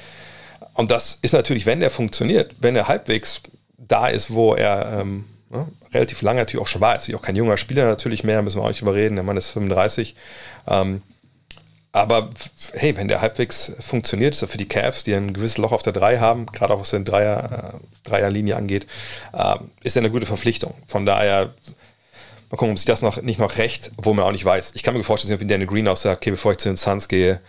[0.74, 3.40] Und das ist natürlich, wenn der funktioniert, wenn er halbwegs
[3.78, 6.96] da ist, wo er ähm, ne, relativ lange natürlich auch schon war.
[6.96, 9.16] Ist auch kein junger Spieler natürlich mehr, müssen wir auch nicht überreden.
[9.16, 10.14] Der Mann ist 35.
[10.68, 11.02] Ähm,
[11.92, 12.28] aber
[12.74, 15.94] hey, wenn der halbwegs funktioniert, so für die Cavs, die ein gewisses Loch auf der
[15.94, 18.86] 3 haben, gerade auch was den Dreier, äh, Dreierlinie angeht,
[19.32, 20.74] äh, ist er eine gute Verpflichtung.
[20.86, 21.54] Von daher,
[22.50, 24.72] mal gucken, ob sich das noch nicht noch recht, wo man auch nicht weiß.
[24.74, 27.40] Ich kann mir vorstellen, wie Daniel Green aussagt, okay, bevor ich zu den Suns gehe,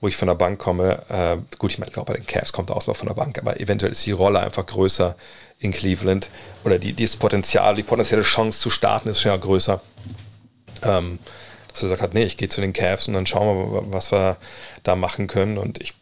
[0.00, 2.52] wo ich von der Bank komme, äh, gut, ich meine, ich glaube, bei den Cavs
[2.52, 5.16] kommt der Ausbau von der Bank, aber eventuell ist die Rolle einfach größer
[5.60, 6.28] in Cleveland
[6.64, 9.80] oder die, das Potenzial, die potenzielle Chance zu starten ist ja größer.
[10.82, 11.18] Ähm,
[11.68, 14.12] dass er gesagt hat, nee, ich gehe zu den Cavs und dann schauen wir, was
[14.12, 14.36] wir
[14.82, 15.56] da machen können.
[15.56, 15.94] Und ich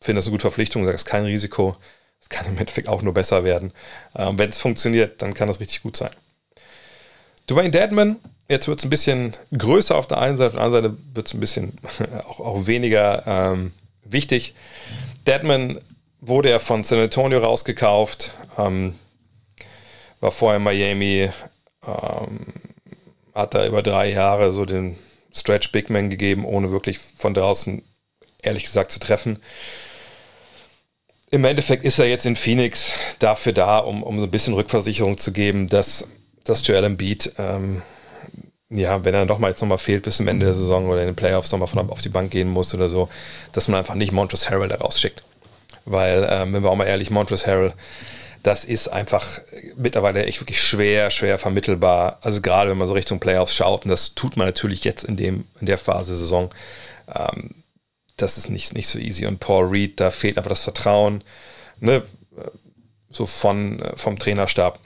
[0.00, 1.76] finde das eine gute Verpflichtung, das ist kein Risiko.
[2.20, 3.72] Es kann im Endeffekt auch nur besser werden.
[4.16, 6.10] Ähm, Wenn es funktioniert, dann kann das richtig gut sein.
[7.48, 8.16] Dwayne Deadman,
[8.48, 11.26] jetzt wird es ein bisschen größer auf der einen Seite, auf der anderen Seite wird
[11.26, 11.78] es ein bisschen
[12.28, 13.72] auch, auch weniger ähm,
[14.04, 14.54] wichtig.
[15.26, 15.80] Deadman
[16.20, 18.94] wurde er von San Antonio rausgekauft, ähm,
[20.20, 21.30] war vorher in Miami,
[21.86, 22.40] ähm,
[23.34, 24.98] hat da über drei Jahre so den
[25.34, 27.82] Stretch Big Man gegeben, ohne wirklich von draußen,
[28.42, 29.38] ehrlich gesagt, zu treffen.
[31.30, 35.18] Im Endeffekt ist er jetzt in Phoenix dafür da, um, um so ein bisschen Rückversicherung
[35.18, 36.08] zu geben, dass,
[36.48, 37.82] dass Joel Embiid, ähm,
[38.70, 41.06] ja, wenn er doch mal jetzt nochmal fehlt bis zum Ende der Saison oder in
[41.06, 43.08] den Playoffs nochmal von auf die Bank gehen muss oder so,
[43.52, 45.22] dass man einfach nicht Montrezl Harrell da rausschickt.
[45.84, 47.72] Weil, ähm, wenn wir auch mal ehrlich, Montrezl Harrell,
[48.42, 49.40] das ist einfach
[49.76, 52.18] mittlerweile echt wirklich schwer, schwer vermittelbar.
[52.22, 55.16] Also gerade wenn man so Richtung Playoffs schaut, und das tut man natürlich jetzt in,
[55.16, 56.50] dem, in der Phase Saison,
[57.14, 57.50] ähm,
[58.16, 59.26] das ist nicht, nicht so easy.
[59.26, 61.22] Und Paul Reed, da fehlt einfach das Vertrauen,
[61.80, 62.02] ne,
[63.10, 64.78] so von, vom Trainerstab.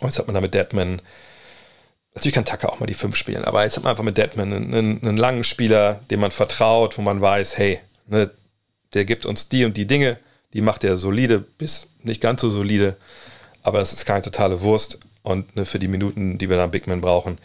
[0.00, 1.00] Und jetzt hat man da mit Deadman,
[2.14, 4.52] natürlich kann Tucker auch mal die fünf spielen, aber jetzt hat man einfach mit Deadman
[4.52, 8.30] einen, einen, einen langen Spieler, dem man vertraut, wo man weiß, hey, ne,
[8.94, 10.18] der gibt uns die und die Dinge,
[10.52, 12.96] die macht er solide bis nicht ganz so solide,
[13.62, 16.86] aber es ist keine totale Wurst und ne, für die Minuten, die wir da Big
[16.86, 17.38] Man brauchen,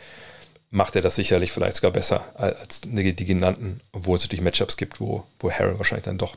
[0.72, 5.00] macht er das sicherlich vielleicht sogar besser als die genannten, obwohl es natürlich Matchups gibt,
[5.00, 6.36] wo, wo Harrell wahrscheinlich dann doch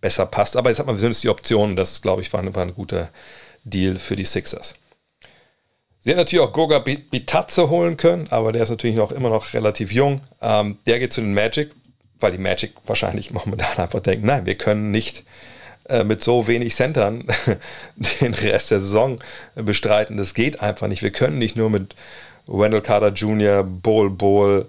[0.00, 0.56] besser passt.
[0.56, 3.10] Aber jetzt hat man zumindest die Option, das glaube ich war, war ein guter
[3.64, 4.74] Deal für die Sixers.
[6.02, 9.54] Sie hätten natürlich auch Goga Bitatze holen können, aber der ist natürlich noch immer noch
[9.54, 10.20] relativ jung.
[10.40, 11.70] Ähm, der geht zu den Magic,
[12.18, 15.22] weil die Magic wahrscheinlich momentan einfach denken, nein, wir können nicht
[15.88, 17.24] äh, mit so wenig Centern
[18.20, 19.16] den Rest der Saison
[19.54, 20.16] bestreiten.
[20.16, 21.02] Das geht einfach nicht.
[21.02, 21.94] Wir können nicht nur mit
[22.48, 24.68] Wendell Carter Jr., Bol Bol,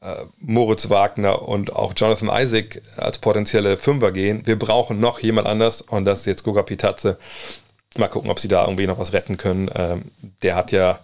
[0.00, 4.46] äh, Moritz Wagner und auch Jonathan Isaac als potenzielle Fünfer gehen.
[4.46, 7.18] Wir brauchen noch jemand anders und das ist jetzt Goga Pitatze.
[7.96, 9.70] Mal gucken, ob sie da irgendwie noch was retten können.
[9.74, 10.10] Ähm,
[10.42, 10.98] der hat ja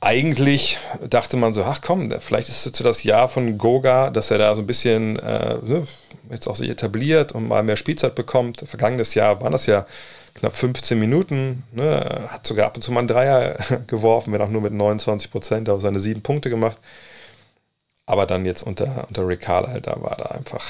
[0.00, 4.30] eigentlich dachte man so, ach komm, vielleicht ist es jetzt das Jahr von Goga, dass
[4.30, 5.86] er da so ein bisschen äh, ne,
[6.30, 8.62] jetzt auch sich etabliert und mal mehr Spielzeit bekommt.
[8.66, 9.86] Vergangenes Jahr waren das ja
[10.34, 14.48] knapp 15 Minuten, ne, hat sogar ab und zu mal einen Dreier geworfen, wenn auch
[14.48, 16.78] nur mit 29 Prozent, aber seine sieben Punkte gemacht.
[18.06, 20.64] Aber dann jetzt unter, unter Rick Carlisle, da war da einfach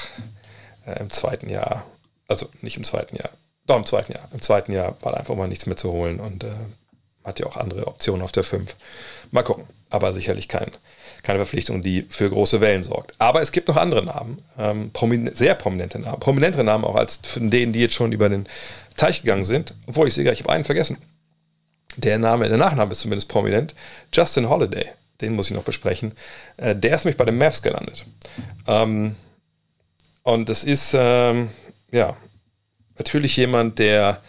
[0.85, 1.85] äh, im zweiten Jahr,
[2.27, 3.29] also nicht im zweiten Jahr,
[3.71, 6.43] doch im zweiten Jahr, im zweiten Jahr war einfach mal nichts mehr zu holen und
[6.43, 6.49] äh,
[7.23, 8.75] hat ja auch andere Optionen auf der 5.
[9.31, 9.65] Mal gucken.
[9.89, 10.71] Aber sicherlich kein,
[11.21, 13.13] keine Verpflichtung, die für große Wellen sorgt.
[13.19, 17.19] Aber es gibt noch andere Namen, ähm, promin sehr prominente Namen, prominentere Namen auch als
[17.23, 18.47] von denen, die jetzt schon über den
[18.95, 19.73] Teich gegangen sind.
[19.87, 20.97] Obwohl ich sehe, ich habe einen vergessen.
[21.97, 23.75] Der Name, der Nachname ist zumindest prominent.
[24.13, 24.85] Justin Holiday,
[25.19, 26.13] den muss ich noch besprechen.
[26.57, 28.05] Äh, der ist nämlich bei den Mavs gelandet.
[28.67, 29.15] Ähm,
[30.23, 31.49] und das ist, ähm,
[31.91, 32.15] ja,
[33.01, 34.21] natürlich jemand, der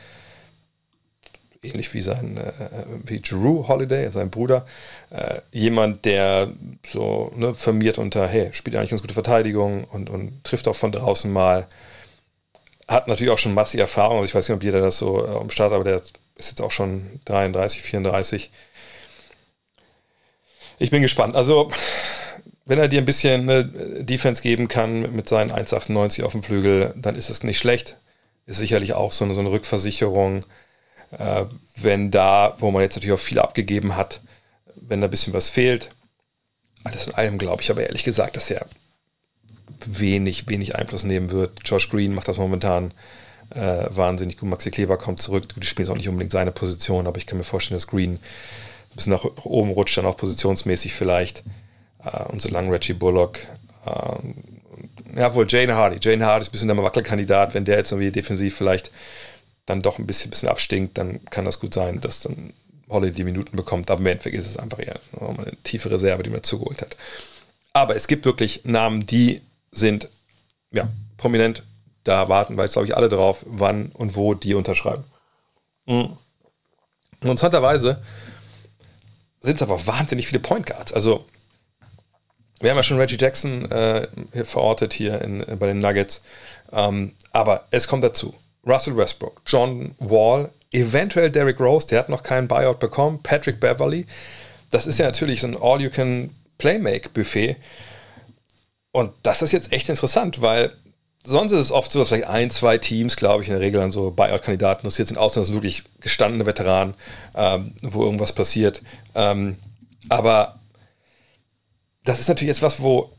[1.63, 2.53] ähnlich wie sein äh,
[3.05, 4.67] wie Drew Holiday, sein Bruder,
[5.11, 6.49] äh, jemand, der
[6.87, 10.91] so ne, firmiert unter, hey, spielt eigentlich ganz gute Verteidigung und, und trifft auch von
[10.91, 11.67] draußen mal.
[12.89, 14.17] hat natürlich auch schon massig Erfahrung.
[14.19, 15.97] Also ich weiß nicht, ob jeder das so äh, am Start, aber der
[16.37, 18.51] ist jetzt auch schon 33, 34.
[20.79, 21.37] Ich bin gespannt.
[21.37, 21.71] Also,
[22.67, 26.93] wenn er dir ein bisschen äh, Defense geben kann mit seinen 1,98 auf dem Flügel,
[26.97, 27.97] dann ist es nicht schlecht.
[28.47, 30.41] Ist sicherlich auch so eine, so eine Rückversicherung.
[31.13, 31.45] Äh,
[31.77, 34.21] wenn da, wo man jetzt natürlich auch viel abgegeben hat,
[34.75, 35.91] wenn da ein bisschen was fehlt.
[36.85, 38.67] Alles in allem glaube ich aber ehrlich gesagt, dass er
[39.87, 41.61] wenig, wenig Einfluss nehmen wird.
[41.65, 42.93] Josh Green macht das momentan
[43.51, 44.49] äh, wahnsinnig gut.
[44.49, 45.49] Maxi Kleber kommt zurück.
[45.57, 48.97] Die spielen auch nicht unbedingt seine Position, aber ich kann mir vorstellen, dass Green ein
[48.97, 51.43] bisschen nach oben rutscht, dann auch positionsmäßig vielleicht.
[52.05, 53.39] Äh, und solange Reggie Bullock,
[53.87, 54.17] äh,
[55.17, 55.99] ja, wohl Jane Hardy.
[56.01, 57.55] Jane Hardy ist ein bisschen der Wackelkandidat.
[57.55, 58.91] Wenn der jetzt irgendwie defensiv vielleicht
[59.67, 62.53] dann doch ein bisschen, bisschen abstinkt, dann kann das gut sein, dass dann
[62.89, 63.91] Holly die Minuten bekommt.
[63.91, 66.97] Aber im Endeffekt ist es einfach eher eine tiefe Reserve, die man zugeholt hat.
[67.73, 70.09] Aber es gibt wirklich Namen, die sind
[70.73, 71.63] ja, prominent.
[72.05, 75.05] Da warten wir jetzt, glaube ich, alle drauf, wann und wo die unterschreiben.
[75.87, 76.17] Mhm.
[77.21, 78.03] Und interessanterweise
[79.41, 80.93] sind es aber wahnsinnig viele Point Guards.
[80.93, 81.25] Also,
[82.63, 84.07] wir haben ja schon Reggie Jackson äh,
[84.45, 86.23] verortet hier in, bei den Nuggets.
[86.73, 88.35] Ähm, aber es kommt dazu.
[88.67, 94.07] Russell Westbrook, John Wall, eventuell Derrick Rose, der hat noch keinen Buyout bekommen, Patrick Beverly.
[94.71, 97.57] Das ist ja natürlich so ein All-You-Can-Play-Make-Buffet.
[98.93, 100.73] Und das ist jetzt echt interessant, weil
[101.25, 103.81] sonst ist es oft so, dass vielleicht ein, zwei Teams, glaube ich, in der Regel
[103.81, 106.95] an so Buyout-Kandidaten interessiert sind, außer das sind wirklich gestandene Veteranen,
[107.35, 108.83] ähm, wo irgendwas passiert.
[109.15, 109.57] Ähm,
[110.09, 110.59] aber
[112.05, 113.11] das ist natürlich jetzt was, wo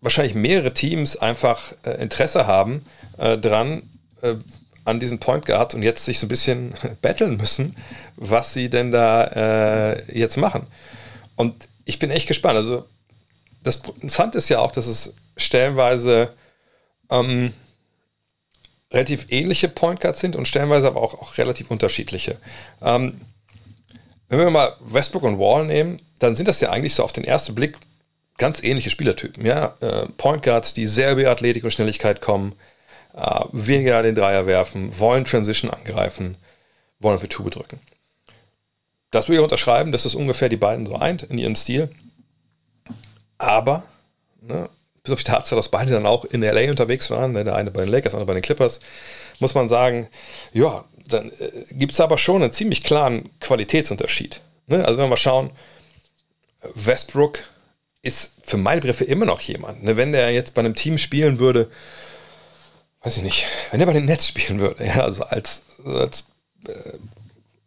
[0.00, 2.84] wahrscheinlich mehrere Teams einfach äh, Interesse haben
[3.18, 3.82] äh, dran,
[4.22, 4.34] äh,
[4.84, 7.74] an diesen Point Guard und jetzt sich so ein bisschen betteln müssen,
[8.16, 10.66] was sie denn da äh, jetzt machen.
[11.34, 12.56] Und ich bin echt gespannt.
[12.56, 12.86] Also
[13.62, 16.32] das Interessante ist ja auch, dass es stellenweise
[17.10, 17.52] ähm,
[18.92, 22.38] relativ ähnliche Point Guards sind und stellenweise aber auch, auch relativ unterschiedliche.
[22.80, 23.20] Ähm,
[24.28, 27.24] wenn wir mal Westbrook und Wall nehmen, dann sind das ja eigentlich so auf den
[27.24, 27.76] ersten Blick
[28.38, 29.44] ganz ähnliche Spielertypen.
[29.44, 29.74] Ja?
[29.80, 32.54] Äh, Point Guards, die sehr über Athletik und Schnelligkeit kommen,
[33.14, 36.36] äh, weniger den Dreier werfen, wollen Transition angreifen,
[36.98, 37.80] wollen für Tube drücken.
[39.10, 41.90] Das will ich unterschreiben, dass das ungefähr die beiden so eint in ihrem Stil.
[43.38, 43.84] Aber,
[44.40, 44.68] ne,
[45.02, 47.70] bis auf die Tatsache, dass beide dann auch in LA unterwegs waren, ne, der eine
[47.70, 48.80] bei den Lakers, der andere bei den Clippers,
[49.38, 50.08] muss man sagen,
[50.52, 54.40] ja, dann äh, gibt es aber schon einen ziemlich klaren Qualitätsunterschied.
[54.66, 54.84] Ne?
[54.84, 55.50] Also wenn wir mal schauen,
[56.74, 57.38] Westbrook
[58.06, 59.82] ist für meine Begriffe immer noch jemand.
[59.82, 59.96] Ne?
[59.96, 61.68] Wenn der jetzt bei einem Team spielen würde,
[63.02, 66.24] weiß ich nicht, wenn er bei den Nets spielen würde, ja, also als, als
[66.66, 66.72] äh,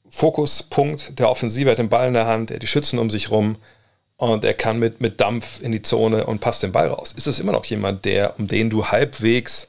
[0.09, 3.57] Fokuspunkt der Offensive, hat den Ball in der Hand, er die Schützen um sich rum,
[4.17, 7.13] und er kann mit, mit Dampf in die Zone und passt den Ball raus.
[7.15, 9.67] Ist es immer noch jemand, der, um den du halbwegs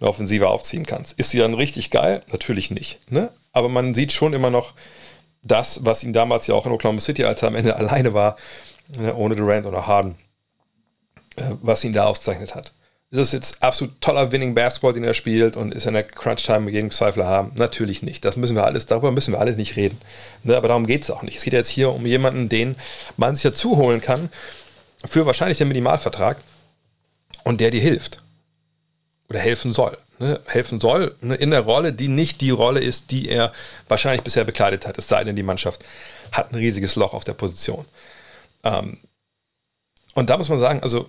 [0.00, 1.18] eine Offensive aufziehen kannst?
[1.18, 2.22] Ist sie dann richtig geil?
[2.32, 2.98] Natürlich nicht.
[3.10, 3.30] Ne?
[3.52, 4.72] Aber man sieht schon immer noch
[5.42, 8.36] das, was ihn damals ja auch in Oklahoma City, als er am Ende alleine war,
[9.14, 10.16] ohne Durant oder Harden,
[11.36, 12.72] äh, was ihn da auszeichnet hat.
[13.12, 16.04] Ist es jetzt absolut toller Winning Basketball, den er spielt und ist er in der
[16.04, 17.50] Crunch-Time mit jedem Zweifel haben?
[17.56, 18.24] Natürlich nicht.
[18.24, 19.98] Das müssen wir alles, darüber müssen wir alles nicht reden.
[20.44, 21.38] Ne, aber darum geht es auch nicht.
[21.38, 22.76] Es geht jetzt hier um jemanden, den
[23.16, 24.30] man sich dazu holen kann
[25.04, 26.36] für wahrscheinlich den Minimalvertrag
[27.42, 28.22] und der dir hilft.
[29.28, 29.98] Oder helfen soll.
[30.20, 30.38] Ne?
[30.46, 31.34] Helfen soll ne?
[31.34, 33.52] in der Rolle, die nicht die Rolle ist, die er
[33.88, 34.98] wahrscheinlich bisher bekleidet hat.
[34.98, 35.84] Es sei denn, die Mannschaft
[36.30, 37.86] hat ein riesiges Loch auf der Position.
[38.64, 38.98] Ähm,
[40.14, 41.08] und da muss man sagen, also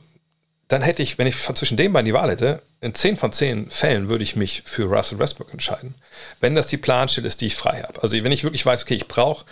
[0.67, 3.69] dann hätte ich, wenn ich zwischen den beiden die Wahl hätte, in 10 von 10
[3.69, 5.95] Fällen würde ich mich für Russell Westbrook entscheiden.
[6.39, 8.01] Wenn das die Planstelle ist, die ich frei habe.
[8.01, 9.45] Also wenn ich wirklich weiß, okay, ich brauche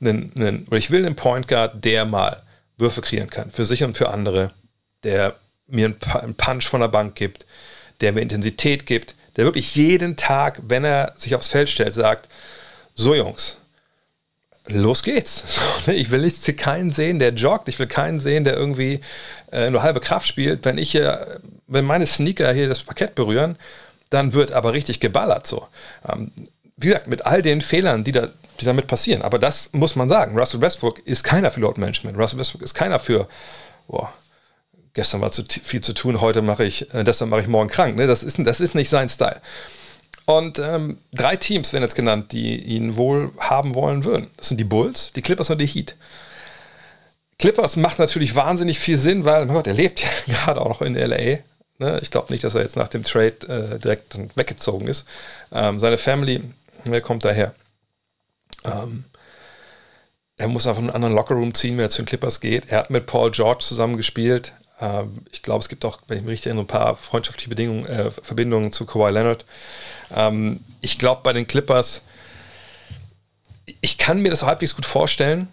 [0.00, 2.42] einen, einen, oder ich will einen Point Guard, der mal
[2.76, 4.52] Würfe kreieren kann, für sich und für andere,
[5.02, 7.46] der mir einen Punch von der Bank gibt,
[8.02, 12.28] der mir Intensität gibt, der wirklich jeden Tag, wenn er sich aufs Feld stellt, sagt,
[12.94, 13.56] so Jungs,
[14.68, 15.44] los geht's.
[15.86, 17.68] Ich will jetzt keinen sehen, der joggt.
[17.68, 19.00] Ich will keinen sehen, der irgendwie
[19.52, 20.64] äh, nur halbe Kraft spielt.
[20.64, 23.56] Wenn ich hier, wenn meine Sneaker hier das Parkett berühren,
[24.10, 25.66] dann wird aber richtig geballert so.
[26.08, 26.30] Ähm,
[26.76, 28.28] wie gesagt, mit all den Fehlern, die, da,
[28.60, 29.22] die damit passieren.
[29.22, 30.38] Aber das muss man sagen.
[30.38, 32.18] Russell Westbrook ist keiner für Load Management.
[32.18, 33.28] Russell Westbrook ist keiner für,
[33.88, 34.12] boah,
[34.92, 37.96] gestern war zu viel zu tun, heute mache ich, äh, deshalb mache ich morgen krank.
[37.96, 38.06] Ne?
[38.06, 39.40] Das, ist, das ist nicht sein Style.
[40.26, 44.26] Und ähm, drei Teams werden jetzt genannt, die ihn wohl haben wollen würden.
[44.36, 45.94] Das sind die Bulls, die Clippers und die Heat.
[47.38, 50.94] Clippers macht natürlich wahnsinnig viel Sinn, weil Gott, er lebt ja gerade auch noch in
[50.94, 51.38] LA.
[51.78, 52.00] Ne?
[52.02, 55.06] Ich glaube nicht, dass er jetzt nach dem Trade äh, direkt weggezogen ist.
[55.52, 56.42] Ähm, seine Family,
[56.84, 57.54] wer kommt daher?
[58.64, 59.04] Ähm,
[60.38, 62.68] er muss einfach einen anderen Lockerroom ziehen, wenn er zu den Clippers geht.
[62.68, 64.52] Er hat mit Paul George zusammen gespielt.
[64.80, 67.86] Ähm, ich glaube, es gibt auch, wenn ich mich richtig erinnere, ein paar freundschaftliche Bedingungen,
[67.86, 69.44] äh, Verbindungen zu Kawhi Leonard.
[70.14, 72.02] Ähm, ich glaube, bei den Clippers,
[73.80, 75.48] ich kann mir das halbwegs gut vorstellen,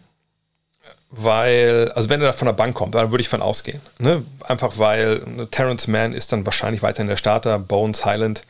[1.15, 3.81] weil, also wenn er von der Bank kommt, dann würde ich von ausgehen.
[3.99, 4.23] Ne?
[4.41, 8.41] Einfach weil ne, Terrence Mann ist dann wahrscheinlich weiterhin der Starter, Bones Highland,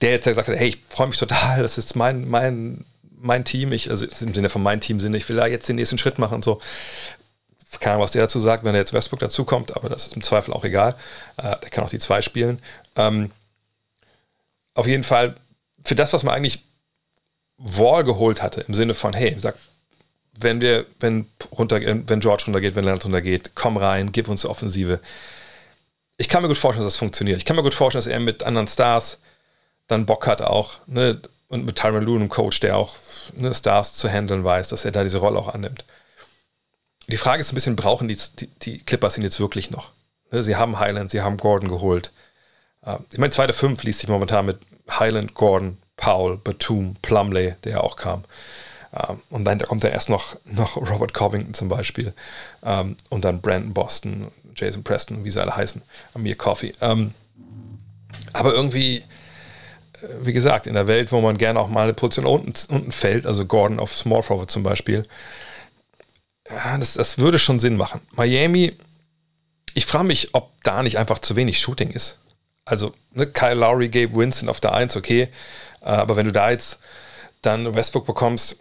[0.00, 2.84] der jetzt gesagt hat, hey, ich freue mich total, das ist mein, mein,
[3.20, 5.76] mein Team, ich, also im Sinne von meinem Team Sinne, ich will da jetzt den
[5.76, 6.60] nächsten Schritt machen und so.
[7.80, 10.22] Keine Ahnung, was der dazu sagt, wenn er jetzt Westbrook dazukommt, aber das ist im
[10.22, 10.94] Zweifel auch egal.
[11.36, 12.60] Äh, der kann auch die zwei spielen.
[12.94, 13.30] Ähm,
[14.74, 15.36] auf jeden Fall,
[15.84, 16.64] für das, was man eigentlich
[17.58, 19.56] Wall geholt hatte, im Sinne von, hey, sag,
[20.38, 24.48] wenn wir, wenn runter, wenn George runtergeht, wenn Leonard runtergeht, komm rein, gib uns die
[24.48, 25.00] Offensive.
[26.18, 27.38] Ich kann mir gut vorstellen, dass das funktioniert.
[27.38, 29.18] Ich kann mir gut vorstellen, dass er mit anderen Stars
[29.86, 32.96] dann Bock hat auch, ne, und mit Tyron Lue, einem Coach, der auch
[33.34, 35.84] ne, Stars zu handeln weiß, dass er da diese Rolle auch annimmt.
[37.08, 39.92] Die Frage ist ein bisschen, brauchen die, die, die Clippers ihn jetzt wirklich noch?
[40.30, 42.10] Ne, sie haben Highland, sie haben Gordon geholt.
[42.84, 44.58] Ähm, ich meine, zweite Fünf liest sich momentan mit
[44.90, 48.24] Highland, Gordon, Powell, Batum, Plumley, der ja auch kam.
[48.92, 52.12] Ähm, und dann da kommt dann erst noch, noch Robert Covington zum Beispiel.
[52.64, 55.82] Ähm, und dann Brandon Boston, Jason Preston, wie sie alle heißen,
[56.14, 56.72] Amir Coffee.
[58.32, 59.02] Aber irgendwie, äh,
[60.22, 63.26] wie gesagt, in der Welt, wo man gerne auch mal eine Position unten, unten fällt,
[63.26, 65.02] also Gordon auf Small Forward zum Beispiel,
[66.50, 68.00] ja, das, das würde schon Sinn machen.
[68.12, 68.76] Miami,
[69.74, 72.18] ich frage mich, ob da nicht einfach zu wenig Shooting ist.
[72.64, 75.28] Also, ne, Kyle Lowry, Gabe Winston auf der 1, okay.
[75.80, 76.78] Äh, aber wenn du da jetzt
[77.42, 78.56] dann Westbrook bekommst,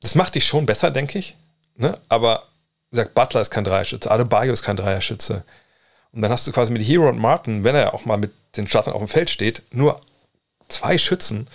[0.00, 1.36] das macht dich schon besser, denke ich.
[1.76, 1.98] Ne?
[2.08, 2.44] Aber
[2.90, 5.44] sagt Butler ist kein Dreierschütze, Adebayo ist kein Dreierschütze.
[6.12, 8.66] Und dann hast du quasi mit Hero und Martin, wenn er auch mal mit den
[8.66, 10.00] Startern auf dem Feld steht, nur
[10.68, 11.48] zwei Schützen.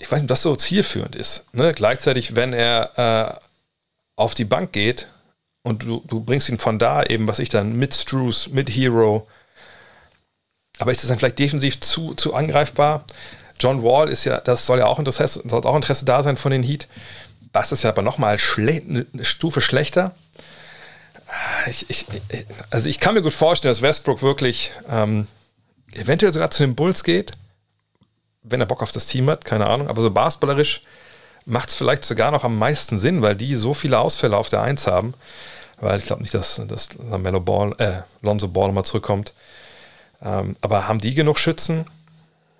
[0.00, 1.44] Ich weiß nicht, ob das so zielführend ist.
[1.52, 1.72] Ne?
[1.72, 3.51] Gleichzeitig, wenn er äh,
[4.16, 5.08] auf die Bank geht
[5.62, 9.26] und du, du bringst ihn von da eben, was ich dann, mit Struce, mit Hero.
[10.78, 13.04] Aber ist das dann vielleicht defensiv zu, zu angreifbar?
[13.58, 16.50] John Wall ist ja, das soll ja auch Interesse, soll auch Interesse da sein von
[16.50, 16.88] den Heat.
[17.52, 20.14] Das ist ja aber nochmal eine Stufe schlechter.
[21.68, 22.06] Ich, ich,
[22.70, 25.28] also ich kann mir gut vorstellen, dass Westbrook wirklich ähm,
[25.92, 27.32] eventuell sogar zu den Bulls geht,
[28.42, 29.88] wenn er Bock auf das Team hat, keine Ahnung.
[29.88, 30.82] Aber so basketballerisch
[31.44, 34.62] macht es vielleicht sogar noch am meisten Sinn, weil die so viele Ausfälle auf der
[34.62, 35.14] Eins haben.
[35.80, 39.32] Weil ich glaube nicht, dass, dass Mello Ball, äh, Lonzo Ball mal zurückkommt.
[40.22, 41.86] Ähm, aber haben die genug Schützen?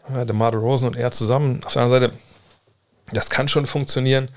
[0.09, 1.63] ja, DeMar Rosen und er zusammen.
[1.65, 2.15] Auf der anderen Seite,
[3.13, 4.29] das kann schon funktionieren.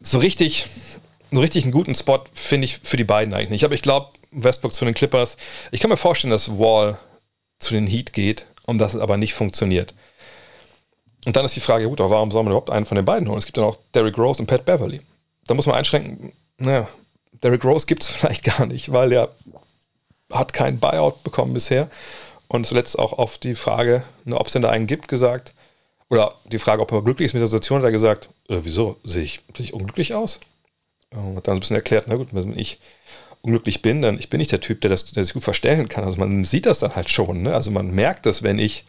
[0.00, 0.66] So richtig,
[1.30, 3.64] so richtig einen guten Spot finde ich für die beiden eigentlich nicht.
[3.64, 5.36] Aber ich glaube, Westbrook zu den Clippers.
[5.70, 6.98] Ich kann mir vorstellen, dass Wall
[7.58, 9.94] zu den Heat geht und das aber nicht funktioniert.
[11.24, 13.38] Und dann ist die Frage, gut, warum soll man überhaupt einen von den beiden holen?
[13.38, 15.00] Es gibt ja noch Derrick Rose und Pat Beverly.
[15.46, 16.88] Da muss man einschränken, naja,
[17.42, 19.34] Derrick Rose gibt es vielleicht gar nicht, weil er
[20.32, 21.90] hat keinen Buyout bekommen bisher.
[22.48, 25.54] Und zuletzt auch auf die Frage, ne, ob es denn da einen gibt, gesagt,
[26.10, 28.98] oder die Frage, ob er glücklich ist mit der Situation, hat er gesagt, äh, wieso,
[29.04, 30.40] sehe ich, sehe ich unglücklich aus?
[31.10, 32.78] Und hat dann ein bisschen erklärt, na gut, wenn ich
[33.40, 36.04] unglücklich bin, dann ich bin nicht der Typ, der, das, der sich gut verstellen kann.
[36.04, 37.42] Also man sieht das dann halt schon.
[37.42, 37.54] Ne?
[37.54, 38.84] Also man merkt das, wenn ich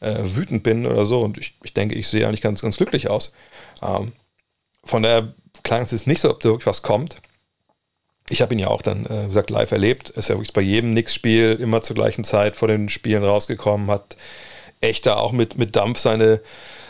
[0.00, 1.20] äh, wütend bin oder so.
[1.20, 3.32] Und ich, ich denke, ich sehe eigentlich ganz, ganz glücklich aus.
[3.82, 4.12] Ähm,
[4.84, 5.32] von daher
[5.62, 7.20] klang es jetzt nicht so, ob da wirklich was kommt
[8.30, 10.10] ich habe ihn ja auch dann, äh, wie gesagt, live erlebt.
[10.10, 14.16] Ist ja wirklich bei jedem Nix-Spiel immer zur gleichen Zeit vor den Spielen rausgekommen, hat
[14.80, 16.40] echt da auch mit, mit Dampf seine,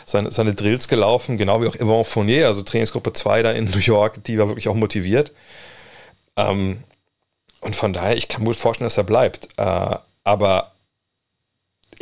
[0.05, 3.79] seine, seine Drills gelaufen, genau wie auch Yvonne Fournier, also Trainingsgruppe 2 da in New
[3.79, 5.31] York, die war wirklich auch motiviert.
[6.37, 6.83] Ähm,
[7.59, 9.49] und von daher, ich kann mir gut vorstellen, dass er bleibt.
[9.57, 10.70] Äh, aber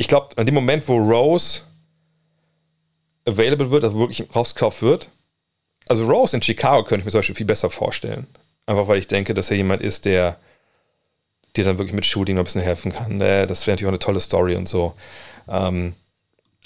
[0.00, 1.60] ich glaube, an dem Moment, wo Rose
[3.26, 5.10] available wird, also wirklich rausgekauft wird,
[5.88, 8.26] also Rose in Chicago könnte ich mir zum Beispiel viel besser vorstellen.
[8.64, 10.38] Einfach weil ich denke, dass er jemand ist, der
[11.54, 13.18] dir dann wirklich mit Shooting noch ein bisschen helfen kann.
[13.18, 13.46] Ne?
[13.46, 14.94] Das wäre natürlich auch eine tolle Story und so.
[15.48, 15.94] Ähm,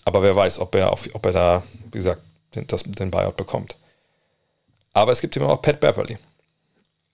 [0.05, 2.23] aber wer weiß, ob er, ob er da, wie gesagt,
[2.55, 3.75] den, das, den Buyout bekommt.
[4.93, 6.19] Aber es gibt immer auch Pat Beverly.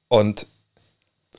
[0.09, 0.47] Und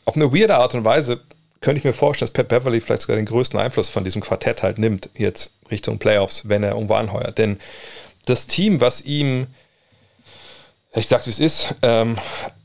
[0.05, 1.21] auf eine weirde Art und Weise
[1.61, 4.63] könnte ich mir vorstellen, dass Pat Beverly vielleicht sogar den größten Einfluss von diesem Quartett
[4.63, 7.37] halt nimmt, jetzt Richtung Playoffs, wenn er irgendwo anheuert.
[7.37, 7.59] Denn
[8.25, 9.47] das Team, was ihm,
[10.93, 12.17] ich sag's wie es ist, ähm,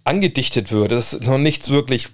[0.05, 0.93] angedichtet wird.
[0.93, 2.09] Das ist noch nichts wirklich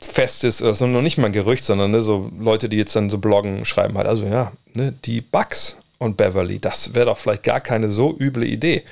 [0.00, 3.08] Festes, das ist noch nicht mal ein Gerücht, sondern ne, so Leute, die jetzt dann
[3.08, 7.44] so bloggen, schreiben halt, also ja, ne, die Bugs und Beverly, das wäre doch vielleicht
[7.44, 8.82] gar keine so üble Idee.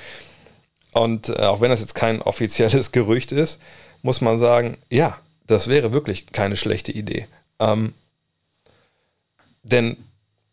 [0.93, 3.59] Und äh, auch wenn das jetzt kein offizielles Gerücht ist,
[4.01, 5.19] muss man sagen, ja,
[5.51, 7.27] das wäre wirklich keine schlechte Idee.
[7.59, 7.93] Ähm,
[9.63, 9.97] denn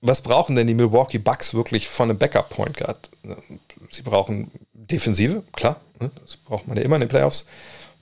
[0.01, 3.09] was brauchen denn die Milwaukee Bucks wirklich von einem Backup Point Guard?
[3.91, 6.11] Sie brauchen Defensive, klar, ne?
[6.25, 7.47] das braucht man ja immer in den Playoffs.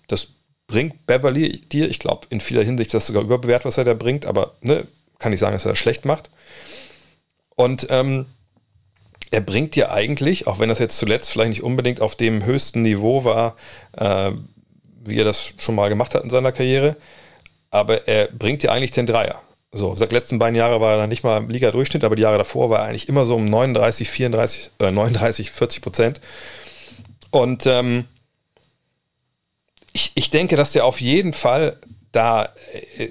[0.09, 0.29] Das
[0.67, 4.27] bringt Beverly dir, ich glaube, in vieler Hinsicht das sogar überbewertet, was er da bringt,
[4.27, 4.87] aber ne,
[5.19, 6.31] kann ich sagen, dass er das schlecht macht.
[7.55, 8.27] Und ähm,
[9.31, 12.83] er bringt dir eigentlich, auch wenn das jetzt zuletzt vielleicht nicht unbedingt auf dem höchsten
[12.83, 13.57] Niveau war,
[13.93, 14.33] äh,
[15.09, 16.97] wie er das schon mal gemacht hat in seiner Karriere,
[17.71, 19.41] aber er bringt dir eigentlich den Dreier.
[19.73, 22.39] So, seit letzten beiden Jahren war er dann nicht mal im Liga-Durchschnitt, aber die Jahre
[22.39, 26.21] davor war er eigentlich immer so um 39, 34, äh, 39, 40 Prozent.
[27.31, 28.07] Und ähm,
[29.93, 31.77] ich, ich denke, dass der auf jeden Fall
[32.13, 32.55] da
[32.97, 33.11] äh,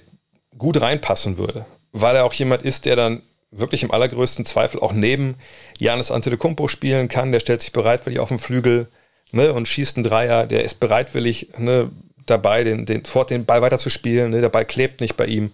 [0.58, 3.22] gut reinpassen würde, weil er auch jemand ist, der dann
[3.52, 5.36] wirklich im allergrößten Zweifel auch neben
[5.78, 7.32] Janis Antetokounmpo spielen kann.
[7.32, 8.88] Der stellt sich bereitwillig auf den Flügel
[9.32, 10.46] ne, und schießt einen Dreier.
[10.46, 11.92] Der ist bereitwillig ne,
[12.26, 14.32] dabei, den, den, fort den Ball weiterzuspielen.
[14.32, 15.54] Ne, der Ball klebt nicht bei ihm.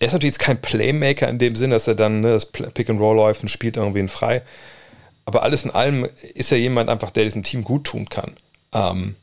[0.00, 2.88] Er ist natürlich jetzt kein Playmaker in dem Sinn, dass er dann ne, das Pick
[2.88, 4.42] and Roll läuft und spielt irgendwen frei.
[5.24, 8.34] Aber alles in allem ist er jemand einfach, der diesem Team gut tun kann.
[8.72, 9.16] Ähm,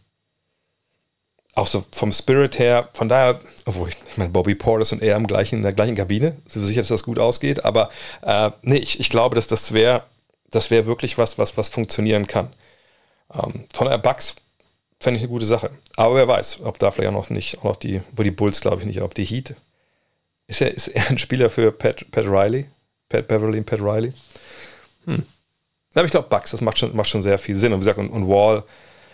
[1.55, 5.15] auch so vom Spirit her, von daher, obwohl ich, ich meine, Bobby Portis und er
[5.15, 7.89] im gleichen, in der gleichen Kabine, so sicher, dass das gut ausgeht, aber
[8.23, 10.03] äh, nee, ich, ich glaube, dass das wäre
[10.55, 12.47] das wäre wirklich was, was, was funktionieren kann.
[13.33, 14.35] Ähm, von der Bugs
[14.99, 15.71] fände ich eine gute Sache.
[15.95, 18.61] Aber wer weiß, ob da vielleicht auch noch nicht, auch noch die, wo die Bulls
[18.61, 19.55] glaube ich nicht, ob die Heat.
[20.47, 22.65] Ist er, ist er ein Spieler für Pat, Pat Riley?
[23.09, 24.13] Pat Beverly und Pat Riley?
[25.05, 25.25] Hm.
[25.93, 27.71] Aber ich glaube, Bugs, das macht schon, macht schon sehr viel Sinn.
[27.71, 28.63] Und wie gesagt, und, und Wall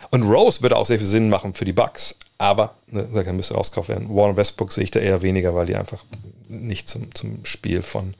[0.09, 2.15] und Rose würde auch sehr viel Sinn machen für die Bugs.
[2.37, 4.13] Aber ne, da müsste rausgekauft werden.
[4.13, 6.03] Warren Westbrook sehe ich da eher weniger, weil die einfach
[6.49, 8.15] nicht zum, zum Spiel von,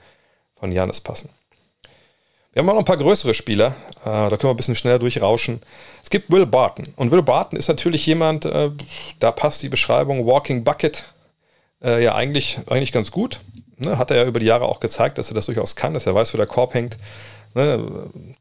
[0.55, 1.29] von Janis passen.
[2.53, 3.75] Wir haben auch noch ein paar größere Spieler.
[4.01, 5.61] Äh, da können wir ein bisschen schneller durchrauschen.
[6.03, 6.85] Es gibt Will Barton.
[6.97, 8.71] Und Will Barton ist natürlich jemand, äh,
[9.19, 11.05] da passt die Beschreibung Walking Bucket
[11.81, 13.39] äh, ja eigentlich, eigentlich ganz gut.
[13.77, 16.05] Ne, hat er ja über die Jahre auch gezeigt, dass er das durchaus kann, dass
[16.05, 16.97] er weiß, wo der Korb hängt.
[17.55, 17.79] Ne,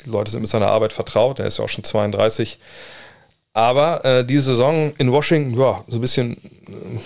[0.04, 1.38] die Leute sind mit seiner Arbeit vertraut.
[1.38, 2.58] Er ist ja auch schon 32.
[3.52, 6.36] Aber äh, diese Saison in Washington, ja, so ein bisschen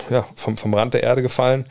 [0.09, 1.65] ja, vom, vom Rand der Erde gefallen.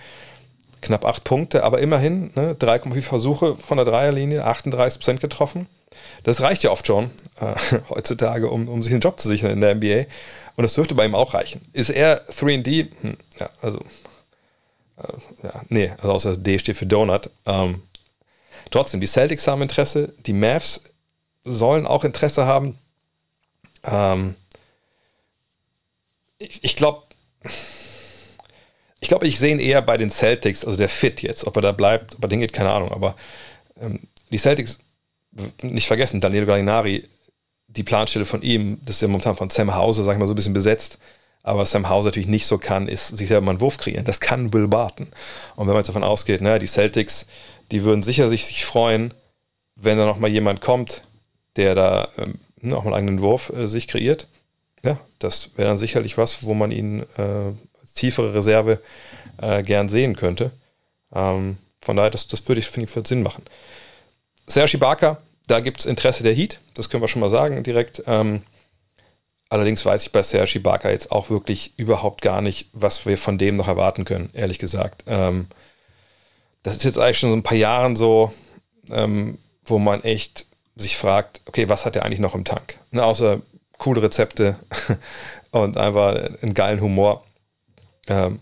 [0.84, 5.66] Knapp acht Punkte, aber immerhin ne, 3,4 Versuche von der Dreierlinie, 38 Prozent getroffen.
[6.24, 7.10] Das reicht ja oft schon
[7.40, 7.54] äh,
[7.90, 10.06] heutzutage, um, um sich einen Job zu sichern in der NBA.
[10.56, 11.60] Und das dürfte bei ihm auch reichen.
[11.72, 12.88] Ist er 3D?
[13.00, 13.78] Hm, ja, also,
[14.98, 17.30] äh, ja, nee, also außer D steht für Donut.
[17.46, 17.82] Ähm,
[18.70, 20.82] trotzdem, die Celtics haben Interesse, die Mavs
[21.44, 22.78] sollen auch Interesse haben.
[23.84, 24.34] Ähm,
[26.38, 27.02] ich, ich glaube,
[29.04, 31.62] ich glaube, ich sehe ihn eher bei den Celtics, also der Fit jetzt, ob er
[31.62, 33.14] da bleibt, ob er den geht, keine Ahnung, aber
[33.78, 34.00] ähm,
[34.32, 34.78] die Celtics,
[35.60, 37.04] nicht vergessen, Daniel Gallinari,
[37.66, 40.32] die Planstelle von ihm, das ist ja momentan von Sam Hauser, sag ich mal, so
[40.32, 40.98] ein bisschen besetzt.
[41.42, 44.06] Aber was Sam Hauser natürlich nicht so kann, ist sich selber mal einen Wurf kreieren.
[44.06, 45.08] Das kann Will Barton.
[45.56, 47.26] Und wenn man jetzt davon ausgeht, naja, die Celtics,
[47.72, 49.12] die würden sicher sich, sich freuen,
[49.76, 51.02] wenn da nochmal jemand kommt,
[51.56, 54.28] der da ähm, auch einen eigenen Wurf äh, sich kreiert
[54.84, 57.52] ja, das wäre dann sicherlich was, wo man ihn äh,
[57.94, 58.80] tiefere Reserve
[59.40, 60.50] äh, gern sehen könnte.
[61.14, 63.44] Ähm, von daher, das, das würde ich, finde ich, für Sinn machen.
[64.46, 68.02] Sergi Barker, da gibt es Interesse der Heat, das können wir schon mal sagen direkt.
[68.06, 68.42] Ähm,
[69.48, 73.38] allerdings weiß ich bei Sergi Barker jetzt auch wirklich überhaupt gar nicht, was wir von
[73.38, 75.04] dem noch erwarten können, ehrlich gesagt.
[75.06, 75.46] Ähm,
[76.62, 78.32] das ist jetzt eigentlich schon so ein paar Jahren so,
[78.90, 82.78] ähm, wo man echt sich fragt, okay, was hat er eigentlich noch im Tank?
[82.90, 83.40] Ne, außer
[83.78, 84.56] coole Rezepte
[85.50, 87.24] und einfach einen geilen Humor.
[88.08, 88.40] Ähm,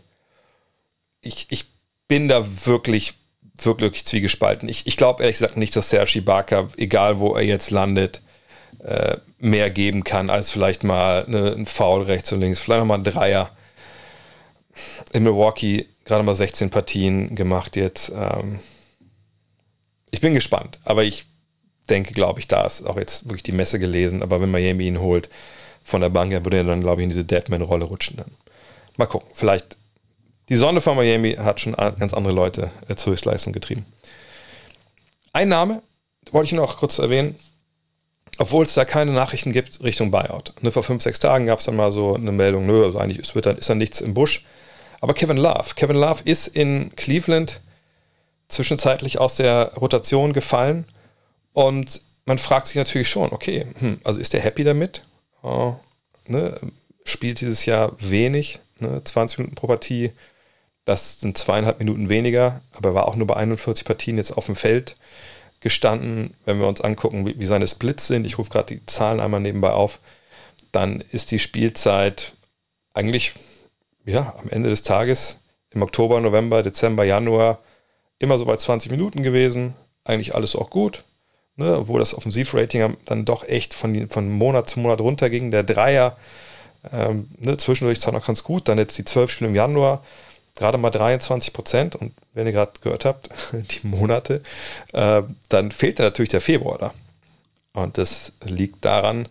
[1.21, 1.67] ich, ich
[2.09, 3.15] bin da wirklich,
[3.63, 4.69] wirklich zwiegespalten.
[4.69, 8.21] Ich, ich glaube ehrlich gesagt nicht, dass Sergi Barker, egal wo er jetzt landet,
[8.83, 12.99] äh, mehr geben kann als vielleicht mal eine, ein Foul rechts und links, vielleicht nochmal
[12.99, 13.51] ein Dreier.
[15.13, 18.13] In Milwaukee gerade mal 16 Partien gemacht jetzt.
[18.15, 18.61] Ähm,
[20.11, 21.27] ich bin gespannt, aber ich
[21.89, 24.23] denke, glaube ich, da ist auch jetzt wirklich die Messe gelesen.
[24.23, 25.29] Aber wenn Miami ihn holt
[25.83, 28.17] von der Bank, er würde er dann, glaube ich, in diese Deadman-Rolle rutschen.
[28.17, 28.33] Dann.
[28.97, 29.29] Mal gucken.
[29.35, 29.77] Vielleicht
[30.49, 33.87] die Sonne von Miami hat schon ganz andere Leute äh, zur Höchstleistung getrieben.
[35.33, 35.83] Ein Name
[36.31, 37.37] wollte ich noch kurz erwähnen,
[38.39, 40.53] obwohl es da keine Nachrichten gibt Richtung Buyout.
[40.61, 43.19] Ne, vor fünf, sechs Tagen gab es dann mal so eine Meldung, nö, also eigentlich
[43.19, 44.45] ist, wird dann, ist dann nichts im Busch.
[45.01, 47.61] Aber Kevin Love, Kevin Love ist in Cleveland
[48.49, 50.85] zwischenzeitlich aus der Rotation gefallen
[51.53, 55.03] und man fragt sich natürlich schon, okay, hm, also ist der happy damit?
[55.43, 55.75] Uh,
[56.27, 56.61] ne,
[57.05, 60.11] spielt dieses Jahr wenig, ne, 20 Minuten pro Partie,
[60.85, 64.47] das sind zweieinhalb Minuten weniger, aber er war auch nur bei 41 Partien jetzt auf
[64.47, 64.97] dem Feld
[65.61, 66.35] gestanden.
[66.45, 69.41] Wenn wir uns angucken, wie, wie seine Splits sind, ich rufe gerade die Zahlen einmal
[69.41, 70.01] nebenbei auf,
[70.73, 72.33] dann ist die Spielzeit
[72.95, 73.35] eigentlich
[74.05, 75.39] ja, am Ende des Tages
[75.71, 77.61] im Oktober, November, Dezember, Januar
[78.19, 79.75] immer so bei 20 Minuten gewesen.
[80.05, 81.05] Eigentlich alles auch gut
[81.57, 85.51] ne, obwohl das Offensivrating dann doch echt von, von Monat zu Monat runterging.
[85.51, 86.17] Der Dreier
[86.91, 90.03] Ähm, ne, zwischendurch zwar noch ganz gut, dann jetzt die zwölf Spiele im Januar,
[90.57, 91.97] gerade mal 23 Prozent.
[91.97, 94.43] Und wenn ihr gerade gehört habt, die Monate,
[94.93, 96.95] äh, dann fehlt da natürlich der Februar da.
[97.75, 99.29] Und das liegt daran,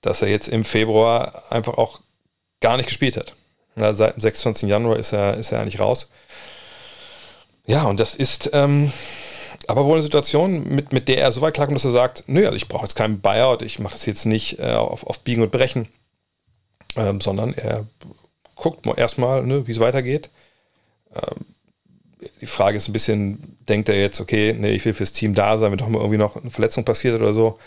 [0.00, 2.00] dass er jetzt im Februar einfach auch
[2.60, 3.34] gar nicht gespielt hat.
[3.74, 4.68] Na, seit dem 26.
[4.68, 6.10] Januar ist er, ist er eigentlich raus.
[7.66, 8.92] Ja, und das ist ähm,
[9.66, 12.44] aber wohl eine Situation, mit, mit der er so weit klarkommt, dass er sagt, nö,
[12.44, 15.42] also ich brauche jetzt keinen Buyout, ich mache das jetzt nicht äh, auf, auf Biegen
[15.42, 15.88] und Brechen,
[16.96, 17.86] ähm, sondern er
[18.54, 20.30] guckt erstmal, ne, wie es weitergeht.
[21.14, 21.44] Ähm,
[22.40, 25.58] die Frage ist ein bisschen, denkt er jetzt, okay, nee, ich will fürs Team da
[25.58, 27.58] sein, wenn doch mal irgendwie noch eine Verletzung passiert oder so.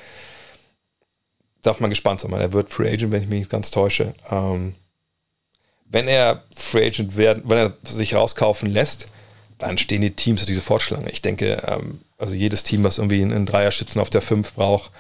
[1.62, 2.32] Darf man gespannt sein.
[2.34, 4.14] Er wird Free Agent, wenn ich mich nicht ganz täusche.
[4.30, 4.76] Ähm,
[5.86, 9.08] wenn er Free Agent werden, wenn er sich rauskaufen lässt,
[9.58, 11.10] dann stehen die Teams diese Fortschlange.
[11.12, 14.92] Ich denke, ähm, also jedes Team, was irgendwie einen Dreierschützen auf der 5 braucht,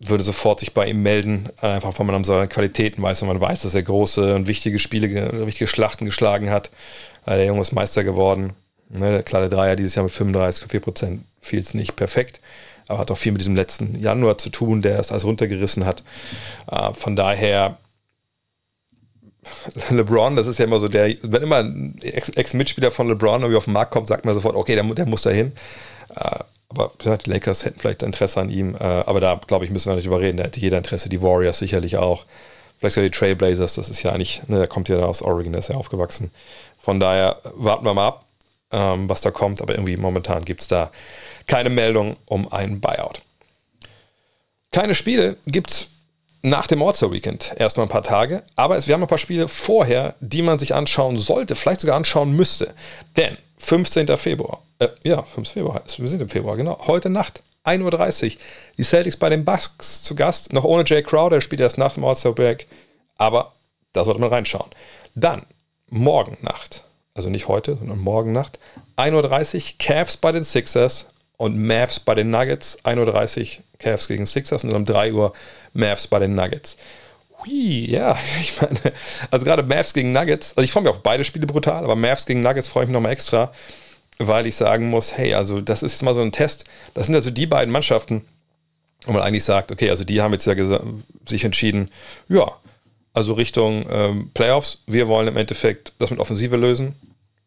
[0.00, 3.40] würde sofort sich bei ihm melden, einfach weil man an seine Qualitäten weiß und man
[3.40, 6.70] weiß, dass er große und wichtige Spiele, wichtige Schlachten geschlagen hat.
[7.26, 8.52] Äh, der Junge ist Meister geworden.
[8.90, 12.40] Ne, klar, der Dreier dieses Jahr mit 35,4 Prozent fiel es nicht perfekt,
[12.86, 16.02] aber hat auch viel mit diesem letzten Januar zu tun, der es alles runtergerissen hat.
[16.70, 17.78] Äh, von daher
[19.90, 23.64] LeBron, das ist ja immer so der, wenn immer ein Ex-Mitspieler von LeBron irgendwie auf
[23.64, 25.52] den Markt kommt, sagt man sofort, okay, der, der muss da hin.
[26.78, 28.74] Aber die Lakers hätten vielleicht Interesse an ihm.
[28.76, 30.36] Äh, aber da, glaube ich, müssen wir nicht überreden.
[30.36, 31.08] Da hätte jeder Interesse.
[31.08, 32.24] Die Warriors sicherlich auch.
[32.78, 33.74] Vielleicht sogar die Trailblazers.
[33.74, 36.30] Das ist ja eigentlich, ne, der kommt ja aus Oregon, der ist ja aufgewachsen.
[36.78, 38.24] Von daher warten wir mal ab,
[38.70, 39.60] ähm, was da kommt.
[39.60, 40.90] Aber irgendwie momentan gibt es da
[41.48, 43.22] keine Meldung um einen Buyout.
[44.70, 45.88] Keine Spiele gibt es
[46.42, 48.44] nach dem All-Star-Weekend erstmal ein paar Tage.
[48.54, 51.96] Aber es, wir haben ein paar Spiele vorher, die man sich anschauen sollte, vielleicht sogar
[51.96, 52.74] anschauen müsste.
[53.16, 54.16] Denn 15.
[54.16, 55.50] Februar, äh, ja, 5.
[55.50, 58.40] Februar, wir sind im Februar, genau, heute Nacht, 1.30 Uhr,
[58.78, 61.94] die Celtics bei den Bucks zu Gast, noch ohne Jay Crowder, der spielt erst nach
[61.94, 62.66] dem All-Star-Break,
[63.16, 63.52] aber
[63.92, 64.70] da sollte man reinschauen.
[65.14, 65.42] Dann,
[65.90, 66.84] morgen Nacht,
[67.14, 68.58] also nicht heute, sondern morgen Nacht,
[68.96, 71.06] 1.30 Uhr, Cavs bei den Sixers
[71.36, 75.32] und Mavs bei den Nuggets, 1.30 Uhr, Cavs gegen Sixers und dann um 3 Uhr
[75.72, 76.76] Mavs bei den Nuggets.
[77.40, 78.92] Hui, ja, ich meine,
[79.30, 82.26] also gerade Mavs gegen Nuggets, also ich freue mich auf beide Spiele brutal, aber Mavs
[82.26, 83.52] gegen Nuggets freue ich mich nochmal extra,
[84.18, 86.64] weil ich sagen muss, hey, also das ist mal so ein Test.
[86.94, 88.24] Das sind also die beiden Mannschaften,
[89.06, 90.54] wo man eigentlich sagt, okay, also die haben jetzt ja
[91.26, 91.90] sich entschieden,
[92.28, 92.50] ja,
[93.14, 96.94] also Richtung ähm, Playoffs, wir wollen im Endeffekt das mit Offensive lösen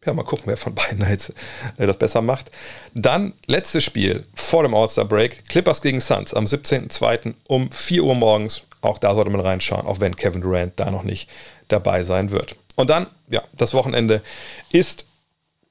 [0.04, 1.32] ja, mal gucken, wer von beiden jetzt
[1.78, 2.50] äh, das besser macht.
[2.94, 7.34] Dann letztes Spiel vor dem All-Star-Break: Clippers gegen Suns am 17.02.
[7.48, 8.62] um 4 Uhr morgens.
[8.82, 11.30] Auch da sollte man reinschauen, auch wenn Kevin Durant da noch nicht
[11.68, 12.56] dabei sein wird.
[12.76, 14.22] Und dann, ja, das Wochenende
[14.70, 15.06] ist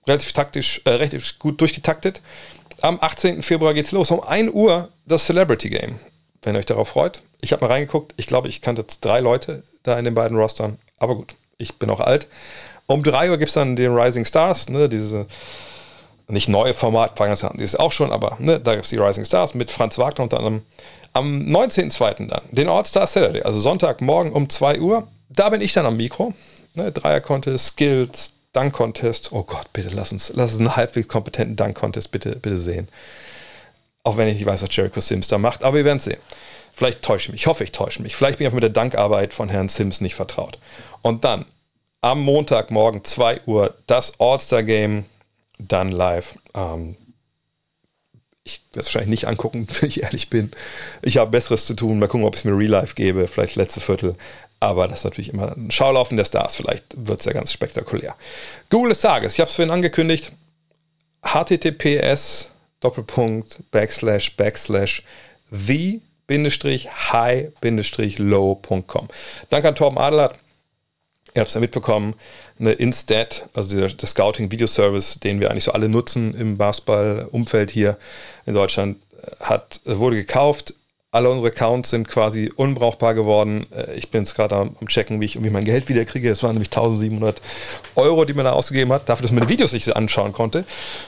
[0.08, 2.22] relativ taktisch, äh, relativ gut durchgetaktet.
[2.82, 3.44] Am 18.
[3.44, 4.10] Februar geht es los.
[4.12, 6.00] Um 1 Uhr das Celebrity Game.
[6.42, 7.22] Wenn ihr euch darauf freut.
[7.42, 8.14] Ich habe mal reingeguckt.
[8.18, 10.80] Ich glaube, ich kannte jetzt drei Leute da in den beiden Rostern.
[10.98, 12.28] Aber gut, ich bin auch alt.
[12.88, 15.28] Um 3 Uhr gibt es dann den Rising Stars, ne, diese
[16.28, 19.54] nicht neue Format, die ist auch schon, aber ne, da gibt es die Rising Stars
[19.54, 20.62] mit Franz Wagner unter anderem.
[21.14, 22.28] Am 19.02.
[22.28, 25.08] dann den All-Star Saturday, also Sonntagmorgen um 2 Uhr.
[25.30, 26.34] Da bin ich dann am Mikro.
[26.74, 29.32] Ne, Dreier-Contest, Skills, Dunk-Contest.
[29.32, 32.88] Oh Gott, bitte lass uns, lass uns einen halbwegs kompetenten Dunk-Contest bitte, bitte sehen.
[34.04, 36.20] Auch wenn ich nicht weiß, was Jericho Sims da macht, aber wir werden es sehen.
[36.74, 38.16] Vielleicht täusche ich mich, ich hoffe, ich täusche mich.
[38.16, 40.58] Vielleicht bin ich einfach mit der Dankarbeit von Herrn Sims nicht vertraut.
[41.02, 41.46] Und dann
[42.02, 45.06] am Montagmorgen 2 Uhr das All-Star-Game
[45.60, 46.36] dann live.
[46.56, 46.96] Ähm,
[48.44, 50.52] ich werde es wahrscheinlich nicht angucken, wenn ich ehrlich bin.
[51.02, 52.00] Ich habe Besseres zu tun.
[52.00, 54.16] Mal gucken, ob es mir Real Life gebe, vielleicht letzte Viertel.
[54.60, 56.56] Aber das ist natürlich immer ein Schaulaufen der Stars.
[56.56, 58.16] Vielleicht wird es ja ganz spektakulär.
[58.70, 59.34] Google des Tages.
[59.34, 60.32] Ich habe es vorhin angekündigt.
[61.24, 65.04] https Doppelpunkt Backslash Backslash
[65.52, 66.00] the
[67.12, 67.88] high-low.com.
[69.50, 70.36] Danke an Torben Adelhardt
[71.34, 72.16] Ihr habt es ja mitbekommen,
[72.60, 77.98] eine Instat, also der, der Scouting-Video-Service, den wir eigentlich so alle nutzen im Basketball-Umfeld hier
[78.46, 80.74] in Deutschland, äh, hat, wurde gekauft,
[81.14, 83.68] alle unsere Accounts sind quasi unbrauchbar geworden.
[83.76, 86.30] Äh, ich bin jetzt gerade am, checken, wie ich irgendwie mein Geld wieder kriege.
[86.30, 87.42] Das waren nämlich 1700
[87.96, 90.64] Euro, die man da ausgegeben hat, dafür, dass man die Videos nicht anschauen konnte.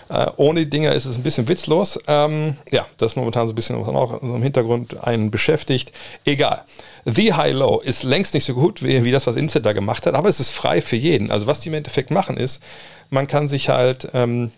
[0.10, 1.98] Äh, ohne die Dinger ist es ein bisschen witzlos.
[2.08, 5.94] Ähm, ja, das ist momentan so ein bisschen, was auch im Hintergrund einen beschäftigt.
[6.26, 6.64] Egal.
[7.06, 10.16] The High Low ist längst nicht so gut wie, das, was Inset da gemacht hat,
[10.16, 11.32] aber es ist frei für jeden.
[11.32, 12.62] Also was die im Endeffekt machen ist,
[13.10, 14.52] man kann sich halt ähm,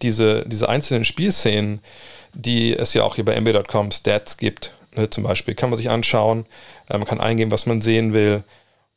[0.00, 1.80] diese, diese einzelnen Spielszenen,
[2.34, 5.90] die es ja auch hier bei mb.com Stats gibt, Ne, zum Beispiel kann man sich
[5.90, 6.46] anschauen,
[6.88, 8.44] äh, man kann eingeben, was man sehen will.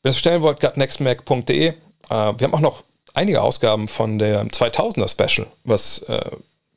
[0.02, 1.66] Wenn ihr es bestellen wollt, gutnextmac.de.
[1.66, 1.74] Äh,
[2.08, 2.84] wir haben auch noch
[3.14, 6.20] einige Ausgaben von der 2000er Special, was äh,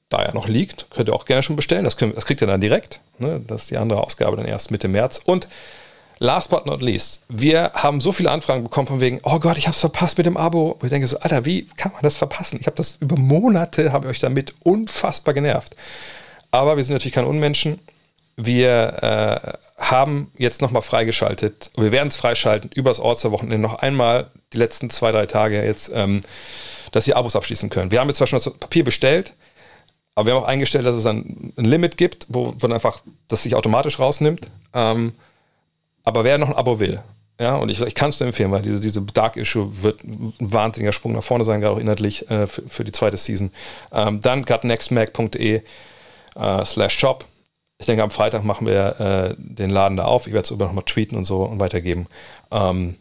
[0.09, 0.87] da ja noch liegt.
[0.89, 1.83] Könnt ihr auch gerne schon bestellen.
[1.83, 2.99] Das, könnt, das kriegt ihr dann direkt.
[3.19, 3.41] Ne?
[3.47, 5.21] Das ist die andere Ausgabe dann erst Mitte März.
[5.23, 5.47] Und
[6.17, 9.67] last but not least, wir haben so viele Anfragen bekommen von wegen, oh Gott, ich
[9.67, 10.77] habe es verpasst mit dem Abo.
[10.79, 12.57] Wo ich denke so, Alter, wie kann man das verpassen?
[12.59, 15.75] Ich habe das über Monate, habe euch damit unfassbar genervt.
[16.51, 17.79] Aber wir sind natürlich keine Unmenschen.
[18.35, 21.69] Wir äh, haben jetzt nochmal freigeschaltet.
[21.77, 26.21] Wir werden es freischalten übers Ortsterwochenende noch einmal die letzten zwei, drei Tage jetzt, ähm,
[26.91, 27.91] dass ihr Abos abschließen könnt.
[27.91, 29.33] Wir haben jetzt zwar schon das Papier bestellt,
[30.19, 33.43] aber wir haben auch eingestellt, dass es ein, ein Limit gibt, wo, wo einfach das
[33.43, 34.49] sich automatisch rausnimmt.
[34.73, 35.13] Ähm,
[36.03, 37.01] aber wer noch ein Abo will,
[37.39, 40.33] ja, und ich, ich kann es nur empfehlen, weil diese, diese Dark Issue wird ein
[40.39, 43.49] wahnsinniger Sprung nach vorne sein, gerade auch inhaltlich äh, für, für, die zweite Season.
[43.93, 45.61] Ähm, dann gutnextmac.de
[46.35, 47.23] äh, slash shop.
[47.77, 50.27] Ich denke, am Freitag machen wir äh, den Laden da auf.
[50.27, 52.07] Ich werde es über nochmal tweeten und so und weitergeben.
[52.51, 52.97] Ähm,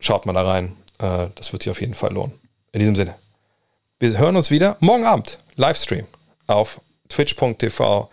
[0.00, 0.76] schaut mal da rein.
[0.98, 2.34] Äh, das wird sich auf jeden Fall lohnen.
[2.72, 3.14] In diesem Sinne.
[4.00, 5.38] Wir hören uns wieder morgen Abend.
[5.56, 6.04] Livestream
[6.48, 8.08] auf twitch.tv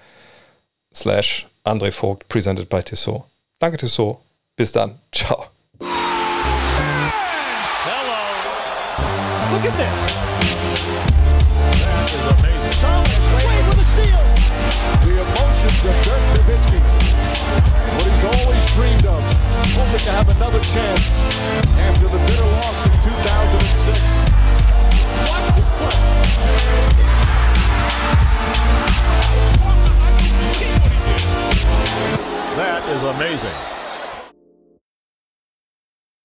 [0.93, 3.23] slash André Vogt, presented by Tissot.
[3.59, 4.21] Danke, Tissot.
[4.55, 4.99] Bis dann.
[5.11, 5.47] Ciao.
[5.79, 5.89] Hello.
[9.51, 10.15] Look at this.
[19.95, 21.23] To have another chance
[21.79, 24.29] after the bitter loss 2006.
[25.31, 27.34] Watch play.
[32.55, 33.74] That is amazing.